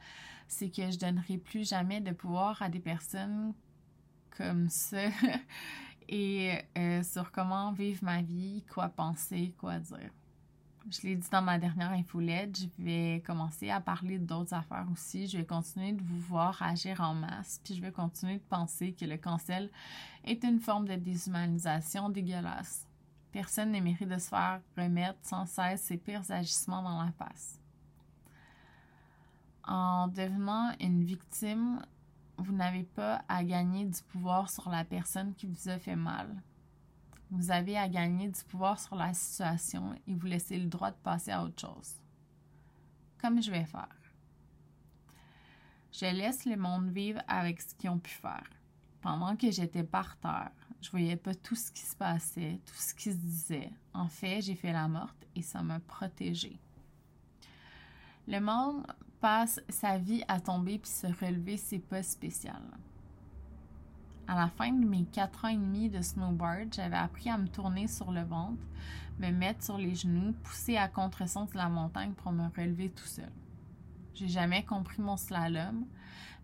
c'est 0.48 0.70
que 0.70 0.90
je 0.90 0.98
donnerai 0.98 1.38
plus 1.38 1.68
jamais 1.68 2.00
de 2.00 2.12
pouvoir 2.12 2.60
à 2.62 2.68
des 2.68 2.80
personnes 2.80 3.54
comme 4.36 4.68
ça 4.68 5.08
et 6.08 6.58
euh, 6.76 7.02
sur 7.02 7.32
comment 7.32 7.72
vivre 7.72 8.04
ma 8.04 8.22
vie, 8.22 8.64
quoi 8.72 8.88
penser, 8.88 9.54
quoi 9.58 9.78
dire. 9.78 10.10
Je 10.90 11.06
l'ai 11.06 11.16
dit 11.16 11.28
dans 11.30 11.42
ma 11.42 11.58
dernière 11.58 11.90
infolette, 11.90 12.58
je 12.58 12.82
vais 12.82 13.22
commencer 13.26 13.68
à 13.68 13.78
parler 13.78 14.18
d'autres 14.18 14.54
affaires 14.54 14.86
aussi. 14.90 15.26
Je 15.26 15.36
vais 15.36 15.44
continuer 15.44 15.92
de 15.92 16.02
vous 16.02 16.18
voir 16.20 16.62
agir 16.62 17.02
en 17.02 17.14
masse, 17.14 17.60
puis 17.62 17.74
je 17.74 17.82
vais 17.82 17.92
continuer 17.92 18.38
de 18.38 18.44
penser 18.48 18.92
que 18.92 19.04
le 19.04 19.18
cancel 19.18 19.70
est 20.24 20.42
une 20.44 20.60
forme 20.60 20.88
de 20.88 20.94
déshumanisation 20.94 22.08
dégueulasse. 22.08 22.86
Personne 23.32 23.72
ne 23.72 23.80
mérite 23.80 24.08
de 24.08 24.16
se 24.16 24.28
faire 24.28 24.60
remettre 24.78 25.18
sans 25.22 25.44
cesse 25.44 25.82
ses 25.82 25.98
pires 25.98 26.30
agissements 26.30 26.82
dans 26.82 27.02
la 27.02 27.12
face. 27.12 27.60
En 29.64 30.08
devenant 30.08 30.72
une 30.80 31.04
victime, 31.04 31.82
vous 32.38 32.52
n'avez 32.52 32.84
pas 32.84 33.22
à 33.28 33.44
gagner 33.44 33.84
du 33.84 34.00
pouvoir 34.10 34.48
sur 34.48 34.70
la 34.70 34.84
personne 34.84 35.34
qui 35.34 35.46
vous 35.46 35.68
a 35.68 35.78
fait 35.78 35.96
mal. 35.96 36.34
Vous 37.30 37.50
avez 37.50 37.76
à 37.76 37.88
gagner 37.88 38.28
du 38.28 38.42
pouvoir 38.44 38.80
sur 38.80 38.96
la 38.96 39.12
situation 39.12 39.94
et 40.06 40.14
vous 40.14 40.26
laisser 40.26 40.58
le 40.58 40.66
droit 40.66 40.90
de 40.90 40.96
passer 40.96 41.30
à 41.30 41.42
autre 41.42 41.60
chose. 41.60 41.94
Comme 43.20 43.42
je 43.42 43.50
vais 43.50 43.66
faire. 43.66 43.88
Je 45.92 46.06
laisse 46.06 46.46
le 46.46 46.56
monde 46.56 46.90
vivre 46.90 47.20
avec 47.28 47.60
ce 47.60 47.74
qu'ils 47.74 47.90
ont 47.90 47.98
pu 47.98 48.10
faire. 48.10 48.48
Pendant 49.00 49.36
que 49.36 49.50
j'étais 49.50 49.84
par 49.84 50.16
terre, 50.18 50.52
je 50.80 50.90
voyais 50.90 51.16
pas 51.16 51.34
tout 51.34 51.54
ce 51.54 51.70
qui 51.70 51.82
se 51.82 51.96
passait, 51.96 52.60
tout 52.64 52.74
ce 52.74 52.94
qui 52.94 53.12
se 53.12 53.16
disait. 53.16 53.70
En 53.92 54.08
fait, 54.08 54.40
j'ai 54.40 54.54
fait 54.54 54.72
la 54.72 54.88
morte 54.88 55.26
et 55.34 55.42
ça 55.42 55.62
m'a 55.62 55.80
protégée. 55.80 56.58
Le 58.26 58.40
monde 58.40 58.86
passe 59.20 59.60
sa 59.68 59.98
vie 59.98 60.22
à 60.28 60.40
tomber 60.40 60.78
puis 60.78 60.90
se 60.90 61.06
relever, 61.06 61.56
c'est 61.56 61.78
pas 61.78 62.02
spécial. 62.02 62.62
À 64.30 64.34
la 64.34 64.48
fin 64.48 64.70
de 64.70 64.84
mes 64.84 65.06
quatre 65.06 65.46
ans 65.46 65.48
et 65.48 65.56
demi 65.56 65.88
de 65.88 66.02
snowboard, 66.02 66.74
j'avais 66.74 66.98
appris 66.98 67.30
à 67.30 67.38
me 67.38 67.48
tourner 67.48 67.88
sur 67.88 68.12
le 68.12 68.20
ventre, 68.20 68.62
me 69.18 69.30
mettre 69.30 69.64
sur 69.64 69.78
les 69.78 69.94
genoux, 69.94 70.34
pousser 70.42 70.76
à 70.76 70.86
contresens 70.86 71.50
de 71.50 71.56
la 71.56 71.70
montagne 71.70 72.12
pour 72.12 72.32
me 72.32 72.46
relever 72.54 72.90
tout 72.90 73.06
seul. 73.06 73.32
J'ai 74.12 74.28
jamais 74.28 74.62
compris 74.66 75.00
mon 75.00 75.16
slalom, 75.16 75.86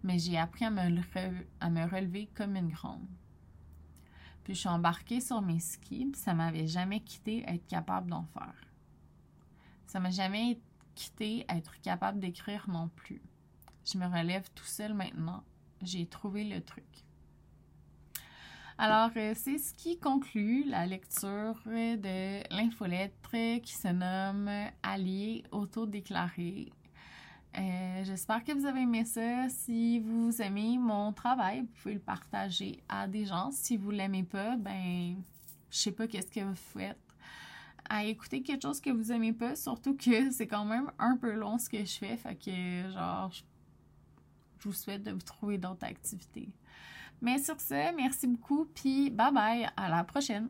mais 0.02 0.18
j'ai 0.18 0.38
appris 0.38 0.64
à 0.64 0.70
me, 0.70 1.90
relever 1.90 2.30
comme 2.34 2.56
une 2.56 2.70
grande. 2.70 3.06
Puis 4.44 4.54
je 4.54 4.60
suis 4.60 4.68
embarquée 4.70 5.20
sur 5.20 5.42
mes 5.42 5.60
skis, 5.60 6.12
ça 6.14 6.32
m'avait 6.32 6.66
jamais 6.66 7.00
quitté 7.00 7.44
être 7.46 7.66
capable 7.66 8.08
d'en 8.08 8.24
faire. 8.32 8.64
Ça 9.84 10.00
m'a 10.00 10.10
jamais 10.10 10.58
quitté 10.94 11.44
être 11.50 11.78
capable 11.82 12.18
d'écrire 12.18 12.64
non 12.66 12.88
plus. 12.88 13.20
Je 13.84 13.98
me 13.98 14.06
relève 14.06 14.48
tout 14.54 14.64
seul 14.64 14.94
maintenant. 14.94 15.44
J'ai 15.82 16.06
trouvé 16.06 16.44
le 16.44 16.62
truc. 16.62 17.04
Alors, 18.76 19.10
euh, 19.16 19.34
c'est 19.36 19.58
ce 19.58 19.72
qui 19.72 19.98
conclut 19.98 20.64
la 20.64 20.84
lecture 20.84 21.60
de 21.66 22.54
l'infolettre 22.54 23.60
qui 23.62 23.72
se 23.72 23.86
nomme 23.88 24.50
Allié 24.82 25.44
autodéclaré. 25.52 26.72
Euh, 27.56 28.04
J'espère 28.04 28.42
que 28.42 28.50
vous 28.50 28.66
avez 28.66 28.80
aimé 28.80 29.04
ça. 29.04 29.48
Si 29.48 30.00
vous 30.00 30.42
aimez 30.42 30.76
mon 30.76 31.12
travail, 31.12 31.60
vous 31.60 31.68
pouvez 31.80 31.94
le 31.94 32.00
partager 32.00 32.82
à 32.88 33.06
des 33.06 33.26
gens. 33.26 33.52
Si 33.52 33.76
vous 33.76 33.92
l'aimez 33.92 34.24
pas, 34.24 34.56
ben, 34.56 35.22
je 35.70 35.78
sais 35.78 35.92
pas 35.92 36.08
qu'est-ce 36.08 36.32
que 36.32 36.40
vous 36.40 36.56
faites 36.56 36.98
à 37.88 38.04
écouter 38.04 38.42
quelque 38.42 38.62
chose 38.62 38.80
que 38.80 38.90
vous 38.90 39.12
aimez 39.12 39.34
pas, 39.34 39.54
surtout 39.54 39.94
que 39.96 40.30
c'est 40.32 40.48
quand 40.48 40.64
même 40.64 40.90
un 40.98 41.16
peu 41.16 41.32
long 41.32 41.58
ce 41.58 41.68
que 41.68 41.84
je 41.84 41.96
fais. 41.96 42.16
Fait 42.16 42.34
que, 42.34 42.90
genre, 42.90 43.30
je 44.58 44.68
vous 44.68 44.74
souhaite 44.74 45.04
de 45.04 45.12
vous 45.12 45.22
trouver 45.22 45.58
d'autres 45.58 45.84
activités. 45.84 46.48
Mais 47.20 47.38
sur 47.38 47.60
ce, 47.60 47.94
merci 47.96 48.26
beaucoup, 48.26 48.66
puis 48.74 49.10
bye 49.10 49.32
bye, 49.32 49.68
à 49.76 49.88
la 49.88 50.04
prochaine! 50.04 50.48